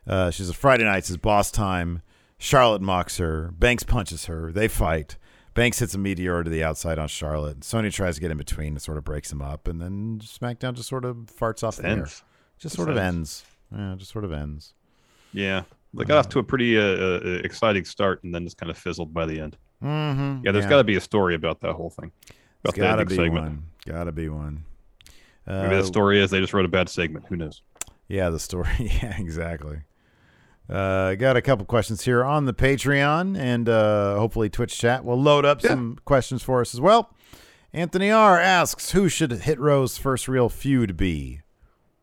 Uh, 0.08 0.32
she 0.32 0.44
says, 0.44 0.56
Friday 0.56 0.84
nights 0.84 1.10
is 1.10 1.18
boss 1.18 1.52
time. 1.52 2.02
Charlotte 2.38 2.82
mocks 2.82 3.18
her. 3.18 3.52
Banks 3.58 3.84
punches 3.84 4.26
her. 4.26 4.52
They 4.52 4.68
fight. 4.68 5.18
Banks 5.54 5.80
hits 5.80 5.94
a 5.94 5.98
meteor 5.98 6.44
to 6.44 6.50
the 6.50 6.64
outside 6.64 6.98
on 6.98 7.08
Charlotte. 7.08 7.64
Sonya 7.64 7.92
tries 7.92 8.16
to 8.16 8.22
get 8.22 8.32
in 8.32 8.38
between 8.38 8.74
and 8.74 8.82
sort 8.82 8.98
of 8.98 9.04
breaks 9.04 9.32
him 9.32 9.42
up. 9.42 9.68
And 9.68 9.82
then 9.82 10.20
SmackDown 10.24 10.74
just 10.74 10.88
sort 10.88 11.06
of 11.06 11.18
farts 11.38 11.64
off 11.64 11.76
Just 11.76 11.82
the 11.82 11.88
air. 11.90 12.08
Just 12.60 12.76
sort 12.76 12.90
of 12.90 12.98
ends. 12.98 13.44
ends. 13.74 13.90
Yeah, 13.90 13.96
just 13.98 14.12
sort 14.12 14.26
of 14.26 14.32
ends. 14.32 14.74
Yeah, 15.34 15.64
they 15.94 16.06
got 16.06 16.18
off 16.18 16.30
to 16.30 16.40
a 16.40 16.44
pretty 16.44 16.78
uh, 16.78 16.82
uh, 16.82 17.20
exciting 17.44 17.86
start, 17.86 18.24
and 18.24 18.34
then 18.34 18.44
just 18.44 18.58
kind 18.58 18.70
of 18.70 18.78
fizzled 18.78 19.14
by 19.14 19.26
the 19.26 19.40
end. 19.40 19.58
Mm-hmm. 19.84 20.46
Yeah, 20.46 20.52
there's 20.52 20.66
got 20.66 20.78
to 20.78 20.84
be 20.84 20.96
a 20.96 21.02
story 21.02 21.36
about 21.36 21.62
that 21.62 21.74
whole 21.74 21.90
thing. 21.90 22.12
About 22.64 22.76
gotta 22.76 23.06
be 23.06 23.16
segment. 23.16 23.44
one. 23.46 23.64
Gotta 23.86 24.12
be 24.12 24.28
one. 24.28 24.66
Uh, 25.48 25.64
Maybe 25.64 25.76
the 25.78 25.86
story 25.86 26.20
is 26.22 26.30
they 26.32 26.40
just 26.40 26.54
wrote 26.54 26.66
a 26.66 26.70
bad 26.70 26.90
segment. 26.90 27.26
Who 27.30 27.36
knows? 27.36 27.62
Yeah, 28.08 28.30
the 28.30 28.40
story. 28.40 28.70
Yeah, 28.80 29.18
exactly. 29.18 29.82
Uh, 30.70 31.16
got 31.16 31.36
a 31.36 31.42
couple 31.42 31.66
questions 31.66 32.06
here 32.06 32.24
on 32.24 32.46
the 32.46 32.54
Patreon 32.54 33.36
and 33.38 33.68
uh, 33.68 34.16
hopefully 34.18 34.50
Twitch 34.50 34.78
chat 34.78 35.04
will 35.04 35.20
load 35.20 35.44
up 35.44 35.62
some 35.62 35.98
questions 36.06 36.44
for 36.44 36.62
us 36.62 36.76
as 36.76 36.82
well. 36.82 37.16
Anthony 37.74 38.12
R 38.12 38.40
asks, 38.40 38.92
"Who 38.92 39.10
should 39.10 39.32
Hit 39.32 39.60
Row's 39.60 39.98
first 39.98 40.28
real 40.28 40.50
feud 40.50 40.96
be 40.98 41.42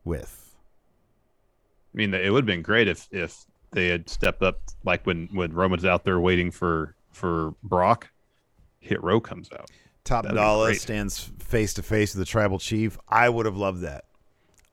with?" 0.03 0.55
I 1.93 1.97
mean, 1.97 2.13
it 2.13 2.31
would 2.31 2.43
have 2.43 2.45
been 2.45 2.61
great 2.61 2.87
if 2.87 3.07
if 3.11 3.45
they 3.71 3.87
had 3.87 4.09
stepped 4.09 4.41
up, 4.41 4.59
like 4.83 5.05
when 5.05 5.29
when 5.33 5.53
Roman's 5.53 5.85
out 5.85 6.03
there 6.05 6.19
waiting 6.19 6.51
for 6.51 6.95
for 7.11 7.55
Brock, 7.63 8.09
Hit 8.79 9.01
Row 9.03 9.19
comes 9.19 9.49
out. 9.51 9.69
Top 10.03 10.23
That'd 10.23 10.37
Dolla 10.37 10.73
stands 10.75 11.31
face 11.39 11.73
to 11.73 11.83
face 11.83 12.15
with 12.15 12.19
the 12.19 12.25
Tribal 12.25 12.59
Chief. 12.59 12.97
I 13.09 13.27
would 13.27 13.45
have 13.45 13.57
loved 13.57 13.81
that. 13.81 14.05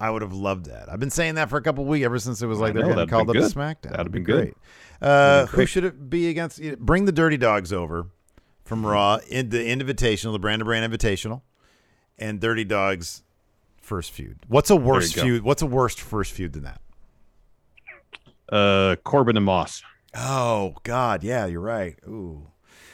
I 0.00 0.10
would 0.10 0.22
have 0.22 0.32
loved 0.32 0.66
that. 0.66 0.88
I've 0.90 1.00
been 1.00 1.10
saying 1.10 1.36
that 1.36 1.48
for 1.48 1.56
a 1.56 1.62
couple 1.62 1.84
weeks 1.84 2.04
ever 2.04 2.18
since 2.18 2.42
it 2.42 2.46
was 2.46 2.58
I 2.58 2.62
like 2.64 2.74
they're 2.74 2.82
know, 2.82 2.88
getting 2.88 2.96
that'd 2.98 3.10
called 3.10 3.28
up 3.30 3.34
been 3.34 3.42
to. 3.48 3.54
SmackDown. 3.56 3.90
That'd 3.90 3.98
have 4.06 4.12
been 4.12 4.24
great. 4.24 4.54
good. 5.00 5.06
Uh, 5.06 5.46
who 5.46 5.66
should 5.66 5.84
it 5.84 6.10
be 6.10 6.28
against? 6.28 6.60
Bring 6.78 7.04
the 7.04 7.12
Dirty 7.12 7.36
Dogs 7.36 7.72
over 7.72 8.06
from 8.64 8.84
Raw 8.84 9.18
in 9.28 9.50
the 9.50 9.58
Invitational, 9.58 10.32
the 10.32 10.38
Brand 10.38 10.60
to 10.60 10.64
Brand 10.64 10.90
Invitational, 10.92 11.42
and 12.18 12.40
Dirty 12.40 12.64
Dogs 12.64 13.22
first 13.80 14.10
feud. 14.10 14.38
What's 14.48 14.70
a 14.70 14.76
worse 14.76 15.14
go. 15.14 15.22
feud? 15.22 15.42
What's 15.42 15.62
a 15.62 15.66
worst 15.66 16.00
first 16.00 16.32
feud 16.32 16.52
than 16.54 16.64
that? 16.64 16.80
Uh, 18.48 18.96
Corbin 19.04 19.36
and 19.36 19.46
Moss. 19.46 19.82
Oh 20.14 20.74
God, 20.82 21.22
yeah, 21.24 21.46
you're 21.46 21.60
right. 21.60 21.96
Ooh, 22.06 22.46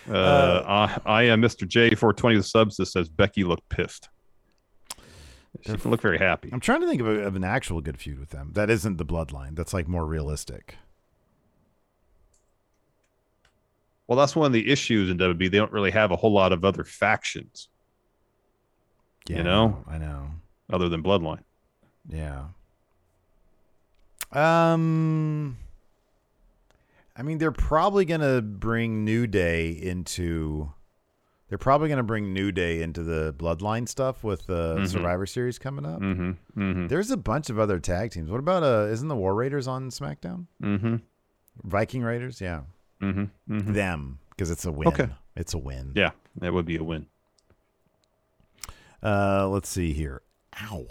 Uh, 0.08 0.62
I, 0.66 1.00
I 1.04 1.22
am 1.24 1.40
Mr. 1.42 1.66
J 1.66 1.94
four 1.94 2.12
twenty 2.12 2.36
the 2.36 2.42
subs 2.42 2.76
that 2.76 2.86
says 2.86 3.08
Becky 3.08 3.42
looked 3.44 3.68
pissed. 3.68 4.10
She 5.62 5.72
didn't 5.72 5.86
look 5.90 6.00
very 6.00 6.18
happy. 6.18 6.48
I'm 6.52 6.60
trying 6.60 6.80
to 6.80 6.86
think 6.86 7.00
of, 7.00 7.06
a, 7.08 7.20
of 7.26 7.36
an 7.36 7.44
actual 7.44 7.80
good 7.80 7.98
feud 7.98 8.18
with 8.20 8.30
them. 8.30 8.52
That 8.54 8.70
isn't 8.70 8.96
the 8.98 9.04
Bloodline. 9.04 9.56
That's 9.56 9.74
like 9.74 9.88
more 9.88 10.06
realistic. 10.06 10.76
Well, 14.06 14.18
that's 14.18 14.34
one 14.34 14.46
of 14.46 14.52
the 14.52 14.70
issues 14.70 15.10
in 15.10 15.18
WWE. 15.18 15.38
They 15.50 15.58
don't 15.58 15.72
really 15.72 15.90
have 15.92 16.10
a 16.10 16.16
whole 16.16 16.32
lot 16.32 16.52
of 16.52 16.64
other 16.64 16.82
factions, 16.84 17.68
Yeah, 19.28 19.38
you 19.38 19.42
know, 19.44 19.84
I 19.88 19.98
know. 19.98 20.30
other 20.72 20.88
than 20.88 21.02
Bloodline. 21.02 21.42
Yeah. 22.08 22.46
Um 24.32 25.58
I 27.16 27.22
mean 27.22 27.38
they're 27.38 27.50
probably 27.52 28.04
going 28.04 28.20
to 28.20 28.40
bring 28.40 29.04
New 29.04 29.26
Day 29.26 29.70
into 29.70 30.72
they're 31.50 31.58
probably 31.58 31.88
going 31.88 31.98
to 31.98 32.02
bring 32.04 32.32
New 32.32 32.52
Day 32.52 32.80
into 32.80 33.02
the 33.02 33.34
Bloodline 33.36 33.86
stuff 33.88 34.22
with 34.24 34.46
the 34.46 34.76
Mhm. 34.76 34.88
Survivor 34.88 35.26
Series 35.26 35.58
coming 35.58 35.84
up. 35.84 36.00
Mm-hmm. 36.00 36.30
Mm-hmm. 36.60 36.86
There's 36.86 37.10
a 37.10 37.16
bunch 37.16 37.50
of 37.50 37.58
other 37.58 37.78
tag 37.80 38.12
teams. 38.12 38.30
What 38.30 38.38
about 38.38 38.62
uh 38.62 38.86
isn't 38.90 39.08
the 39.08 39.16
War 39.16 39.34
Raiders 39.34 39.66
on 39.66 39.90
SmackDown? 39.90 40.46
Mm-hmm. 40.62 40.96
Viking 41.64 42.02
Raiders, 42.02 42.40
yeah. 42.40 42.62
Mm-hmm. 43.02 43.24
mm-hmm. 43.52 43.72
Them 43.72 44.20
because 44.30 44.50
it's 44.50 44.64
a 44.64 44.70
win. 44.72 44.88
Okay. 44.88 45.08
It's 45.36 45.52
a 45.52 45.58
win. 45.58 45.92
Yeah, 45.96 46.12
that 46.36 46.52
would 46.52 46.66
be 46.66 46.76
a 46.76 46.84
win. 46.84 47.06
Uh 49.02 49.48
let's 49.48 49.68
see 49.68 49.92
here. 49.92 50.22
Ow. 50.62 50.86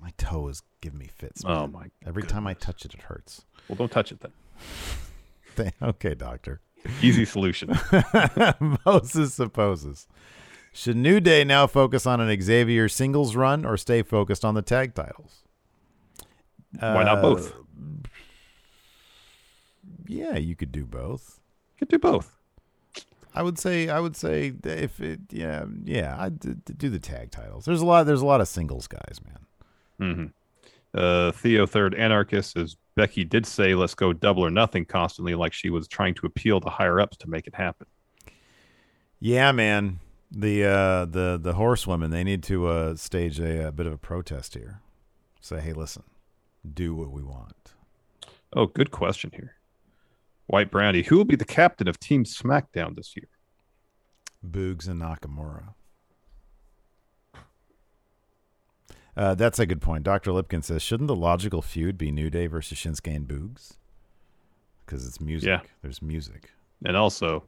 My 0.00 0.12
toe 0.18 0.46
is 0.48 0.62
giving 0.80 0.98
me 1.00 1.08
fits. 1.16 1.42
Oh 1.44 1.66
my 1.66 1.86
Every 2.06 2.22
time 2.22 2.46
I 2.46 2.54
touch 2.54 2.84
it 2.84 2.94
it 2.94 3.02
hurts. 3.02 3.44
Well, 3.68 3.76
don't 3.76 3.90
touch 3.90 4.12
it 4.12 4.20
then. 4.20 5.72
okay, 5.82 6.14
doctor. 6.14 6.60
Easy 7.02 7.24
solution. 7.24 7.76
Moses 8.86 9.34
supposes. 9.34 10.06
Should 10.72 10.96
New 10.96 11.20
Day 11.20 11.42
now 11.44 11.66
focus 11.66 12.06
on 12.06 12.20
an 12.20 12.40
Xavier 12.42 12.88
singles 12.88 13.34
run 13.34 13.64
or 13.64 13.76
stay 13.76 14.02
focused 14.02 14.44
on 14.44 14.54
the 14.54 14.62
tag 14.62 14.94
titles? 14.94 15.42
Why 16.78 17.04
not 17.04 17.18
Uh, 17.18 17.22
both? 17.22 17.52
Yeah, 20.06 20.36
you 20.36 20.54
could 20.54 20.72
do 20.72 20.84
both. 20.84 21.40
You 21.74 21.78
Could 21.80 21.88
do 21.88 21.98
both. 21.98 22.32
I 23.34 23.42
would 23.42 23.58
say 23.58 23.88
I 23.90 24.00
would 24.00 24.16
say 24.16 24.54
if 24.64 24.98
it 25.00 25.20
yeah 25.30 25.64
yeah 25.84 26.16
I 26.18 26.30
do 26.30 26.88
the 26.88 26.98
tag 26.98 27.30
titles. 27.30 27.64
There's 27.66 27.82
a 27.82 27.86
lot 27.86 28.04
there's 28.06 28.22
a 28.22 28.26
lot 28.26 28.40
of 28.40 28.48
singles 28.48 28.86
guys, 28.88 29.18
man. 29.26 29.38
Mm-hmm. 30.10 30.26
Uh, 30.96 31.30
Theo 31.32 31.66
Third 31.66 31.94
Anarchist 31.94 32.52
says 32.52 32.76
Becky 32.94 33.22
did 33.22 33.44
say 33.44 33.74
let's 33.74 33.94
go 33.94 34.14
double 34.14 34.44
or 34.44 34.50
nothing 34.50 34.86
constantly, 34.86 35.34
like 35.34 35.52
she 35.52 35.68
was 35.68 35.86
trying 35.86 36.14
to 36.14 36.26
appeal 36.26 36.60
to 36.60 36.70
higher 36.70 36.98
ups 36.98 37.18
to 37.18 37.28
make 37.28 37.46
it 37.46 37.54
happen. 37.54 37.86
Yeah, 39.20 39.52
man. 39.52 40.00
The 40.30 40.64
uh 40.64 41.04
the 41.04 41.38
the 41.40 41.52
horsewomen 41.52 42.10
they 42.10 42.24
need 42.24 42.42
to 42.44 42.66
uh 42.66 42.96
stage 42.96 43.38
a, 43.38 43.68
a 43.68 43.72
bit 43.72 43.86
of 43.86 43.92
a 43.92 43.98
protest 43.98 44.54
here. 44.54 44.80
Say, 45.40 45.60
hey, 45.60 45.72
listen, 45.72 46.02
do 46.74 46.94
what 46.94 47.12
we 47.12 47.22
want. 47.22 47.74
Oh, 48.52 48.66
good 48.66 48.90
question 48.90 49.30
here. 49.34 49.54
White 50.46 50.70
Brownie, 50.70 51.02
who 51.02 51.16
will 51.16 51.24
be 51.24 51.36
the 51.36 51.44
captain 51.44 51.88
of 51.88 52.00
Team 52.00 52.24
SmackDown 52.24 52.96
this 52.96 53.14
year? 53.16 53.28
Boogs 54.44 54.88
and 54.88 55.02
Nakamura. 55.02 55.74
Uh, 59.16 59.34
that's 59.34 59.58
a 59.58 59.66
good 59.66 59.80
point. 59.80 60.04
Dr. 60.04 60.30
Lipkin 60.30 60.62
says, 60.62 60.82
shouldn't 60.82 61.08
the 61.08 61.16
logical 61.16 61.62
feud 61.62 61.96
be 61.96 62.10
New 62.12 62.28
Day 62.28 62.46
versus 62.46 62.78
Shinsuke 62.78 63.14
and 63.16 63.26
Boogs? 63.26 63.76
Because 64.84 65.06
it's 65.06 65.20
music. 65.20 65.48
Yeah. 65.48 65.60
There's 65.82 66.02
music. 66.02 66.50
And 66.84 66.96
also, 66.96 67.44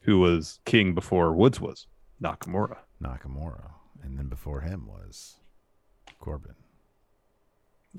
who 0.00 0.18
was 0.20 0.60
king 0.64 0.94
before 0.94 1.32
Woods 1.34 1.60
was? 1.60 1.86
Nakamura. 2.22 2.78
Nakamura. 3.02 3.72
And 4.02 4.18
then 4.18 4.28
before 4.28 4.62
him 4.62 4.86
was 4.86 5.36
Corbin. 6.18 6.54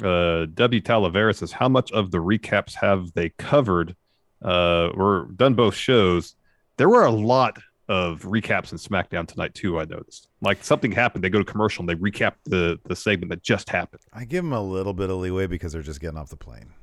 Uh, 0.01 0.47
W. 0.53 0.81
Talavera 0.81 1.35
says, 1.35 1.51
how 1.51 1.69
much 1.69 1.91
of 1.91 2.09
the 2.09 2.17
recaps 2.17 2.73
have 2.75 3.13
they 3.13 3.29
covered? 3.29 3.95
Uh, 4.41 4.89
we're 4.95 5.25
done 5.25 5.53
both 5.53 5.75
shows. 5.75 6.35
There 6.77 6.89
were 6.89 7.05
a 7.05 7.11
lot 7.11 7.59
of 7.89 8.21
recaps 8.23 8.71
in 8.71 8.77
SmackDown 8.77 9.27
tonight 9.27 9.53
too. 9.53 9.79
I 9.79 9.85
noticed, 9.85 10.27
like 10.41 10.63
something 10.63 10.91
happened, 10.91 11.23
they 11.23 11.29
go 11.29 11.39
to 11.39 11.45
commercial 11.45 11.81
and 11.81 11.89
they 11.89 11.95
recap 11.95 12.33
the 12.45 12.79
the 12.85 12.95
segment 12.95 13.29
that 13.29 13.43
just 13.43 13.69
happened. 13.69 14.01
I 14.13 14.25
give 14.25 14.43
them 14.43 14.53
a 14.53 14.61
little 14.61 14.93
bit 14.93 15.09
of 15.09 15.17
leeway 15.17 15.47
because 15.47 15.73
they're 15.73 15.81
just 15.81 15.99
getting 15.99 16.17
off 16.17 16.29
the 16.29 16.37
plane. 16.37 16.73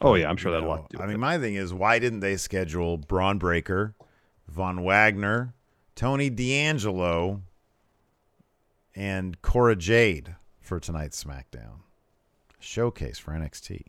Oh 0.00 0.14
yeah, 0.14 0.28
I'm 0.28 0.36
sure 0.36 0.50
You 0.52 0.60
that 0.60 0.62
had 0.62 0.66
a 0.66 0.70
lot 0.70 0.90
I 1.00 1.06
mean, 1.06 1.14
it. 1.16 1.18
my 1.18 1.38
thing 1.38 1.54
is, 1.54 1.72
why 1.72 1.98
didn't 1.98 2.20
they 2.20 2.36
schedule 2.36 2.98
Bron 2.98 3.38
Breakker, 3.38 3.94
Von 4.48 4.82
Wagner, 4.84 5.54
Tony 5.94 6.28
D'Angelo, 6.28 7.42
and 8.94 9.40
Cora 9.42 9.76
Jade 9.76 10.36
for 10.60 10.78
tonight's 10.80 11.22
SmackDown 11.22 11.80
showcase 12.58 13.18
for 13.18 13.32
NXT? 13.32 13.84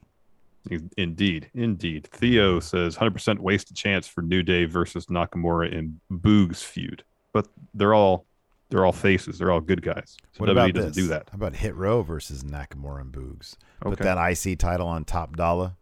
Indeed, 0.97 1.49
indeed. 1.53 2.07
Theo 2.11 2.59
says 2.59 2.95
100% 2.95 3.39
wasted 3.39 3.75
chance 3.75 4.07
for 4.07 4.21
New 4.21 4.43
Day 4.43 4.65
versus 4.65 5.07
Nakamura 5.07 5.71
in 5.71 5.99
Boog's 6.09 6.63
feud, 6.63 7.03
but 7.33 7.47
they're 7.73 7.93
all 7.93 8.25
they're 8.69 8.85
all 8.85 8.91
faces. 8.93 9.37
They're 9.37 9.51
all 9.51 9.59
good 9.61 9.81
guys. 9.83 10.17
So 10.31 10.39
What 10.39 10.49
WWE 10.49 10.51
about 10.51 10.73
doesn't 10.73 10.89
this? 10.91 10.95
do 10.95 11.07
that. 11.09 11.29
How 11.31 11.35
about 11.35 11.55
Hit 11.55 11.75
Row 11.75 12.01
versus 12.01 12.43
Nakamura 12.43 13.01
and 13.01 13.11
Boogs? 13.11 13.55
Put 13.81 13.99
that 13.99 14.17
IC 14.17 14.57
title 14.57 14.87
on 14.87 15.03
Top 15.05 15.35
Dolla. 15.35 15.75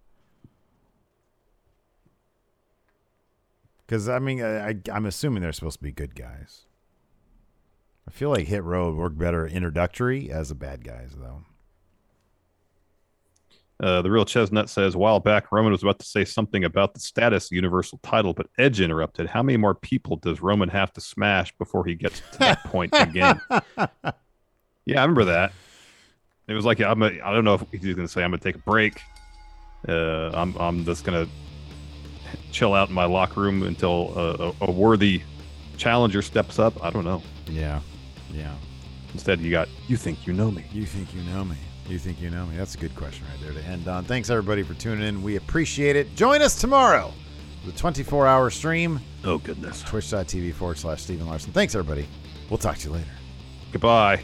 Because 3.86 4.09
I 4.09 4.19
mean, 4.19 4.41
I, 4.41 4.69
I, 4.69 4.75
I'm 4.91 5.05
assuming 5.05 5.41
they're 5.43 5.51
supposed 5.53 5.77
to 5.79 5.84
be 5.84 5.91
good 5.91 6.15
guys. 6.15 6.63
I 8.07 8.11
feel 8.11 8.29
like 8.29 8.47
Hit 8.47 8.63
Row 8.63 8.88
would 8.89 8.97
work 8.97 9.17
better 9.17 9.45
introductory 9.47 10.32
as 10.32 10.49
a 10.51 10.55
bad 10.55 10.84
guys, 10.84 11.11
though. 11.17 11.43
Uh, 13.82 14.01
the 14.03 14.11
real 14.11 14.25
Chestnut 14.25 14.69
says, 14.69 14.93
a 14.93 14.97
while 14.97 15.19
back, 15.19 15.51
Roman 15.51 15.71
was 15.71 15.82
about 15.82 15.97
to 15.99 16.05
say 16.05 16.23
something 16.23 16.63
about 16.63 16.93
the 16.93 16.99
status 16.99 17.49
Universal 17.49 17.99
title, 18.03 18.32
but 18.32 18.45
Edge 18.59 18.79
interrupted. 18.79 19.27
How 19.27 19.41
many 19.41 19.57
more 19.57 19.73
people 19.73 20.17
does 20.17 20.39
Roman 20.39 20.69
have 20.69 20.93
to 20.93 21.01
smash 21.01 21.51
before 21.57 21.84
he 21.86 21.95
gets 21.95 22.21
to 22.34 22.39
that 22.39 22.63
point 22.65 22.93
again? 22.93 23.41
Yeah, 24.86 24.99
I 24.99 25.03
remember 25.03 25.25
that. 25.25 25.53
It 26.47 26.53
was 26.53 26.65
like 26.65 26.82
I'm. 26.82 27.01
A, 27.03 27.05
I 27.23 27.34
don't 27.34 27.45
know 27.45 27.53
if 27.53 27.63
he's 27.71 27.95
going 27.95 28.07
to 28.07 28.07
say 28.07 28.23
I'm 28.23 28.32
going 28.32 28.39
to 28.39 28.43
take 28.43 28.55
a 28.55 28.59
break. 28.59 28.99
Uh, 29.88 30.32
I'm. 30.34 30.55
I'm 30.57 30.84
just 30.86 31.05
going 31.05 31.25
to 31.25 31.32
chill 32.51 32.73
out 32.73 32.89
in 32.89 32.95
my 32.95 33.05
locker 33.05 33.41
room 33.41 33.63
until 33.63 34.11
a, 34.17 34.49
a, 34.49 34.53
a 34.61 34.71
worthy 34.71 35.21
challenger 35.77 36.21
steps 36.21 36.59
up. 36.59 36.84
I 36.84 36.89
don't 36.89 37.05
know. 37.05 37.21
Yeah. 37.47 37.79
Yeah. 38.34 38.53
Instead, 39.13 39.39
you 39.39 39.51
got 39.51 39.69
you 39.88 39.97
think 39.97 40.25
you 40.25 40.34
know 40.34 40.51
me. 40.51 40.65
You 40.71 40.86
think 40.86 41.13
you 41.13 41.21
know 41.23 41.45
me. 41.45 41.57
You 41.91 41.99
think 41.99 42.21
you 42.21 42.29
know 42.29 42.45
me. 42.45 42.55
That's 42.55 42.75
a 42.75 42.77
good 42.77 42.95
question 42.95 43.25
right 43.29 43.41
there 43.41 43.51
to 43.51 43.67
end 43.67 43.85
on. 43.89 44.05
Thanks 44.05 44.29
everybody 44.29 44.63
for 44.63 44.73
tuning 44.75 45.05
in. 45.05 45.21
We 45.21 45.35
appreciate 45.35 45.97
it. 45.97 46.15
Join 46.15 46.41
us 46.41 46.55
tomorrow. 46.55 47.11
The 47.65 47.73
24 47.73 48.25
hour 48.25 48.49
stream. 48.49 49.01
Oh 49.25 49.37
goodness. 49.37 49.83
Twitch.tv 49.83 50.53
forward 50.53 50.77
slash 50.77 51.01
Stephen 51.01 51.27
Larson. 51.27 51.51
Thanks 51.51 51.75
everybody. 51.75 52.07
We'll 52.49 52.59
talk 52.59 52.77
to 52.77 52.87
you 52.87 52.93
later. 52.95 53.11
Goodbye. 53.73 54.23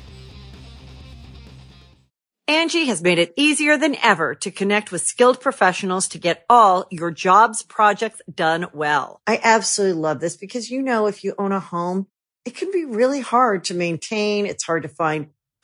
Angie 2.47 2.85
has 2.85 3.03
made 3.03 3.19
it 3.19 3.33
easier 3.35 3.77
than 3.77 3.97
ever 4.01 4.33
to 4.35 4.49
connect 4.49 4.93
with 4.93 5.01
skilled 5.01 5.41
professionals 5.41 6.07
to 6.07 6.17
get 6.17 6.45
all 6.49 6.85
your 6.89 7.11
jobs 7.11 7.63
projects 7.63 8.21
done 8.33 8.67
well. 8.73 9.19
I 9.27 9.41
absolutely 9.43 10.01
love 10.01 10.21
this 10.21 10.37
because, 10.37 10.71
you 10.71 10.81
know, 10.81 11.07
if 11.07 11.25
you 11.25 11.35
own 11.37 11.51
a 11.51 11.59
home, 11.59 12.07
it 12.45 12.55
can 12.55 12.71
be 12.71 12.85
really 12.85 13.19
hard 13.19 13.65
to 13.65 13.73
maintain. 13.73 14.45
It's 14.45 14.63
hard 14.63 14.83
to 14.83 14.89
find 14.89 15.27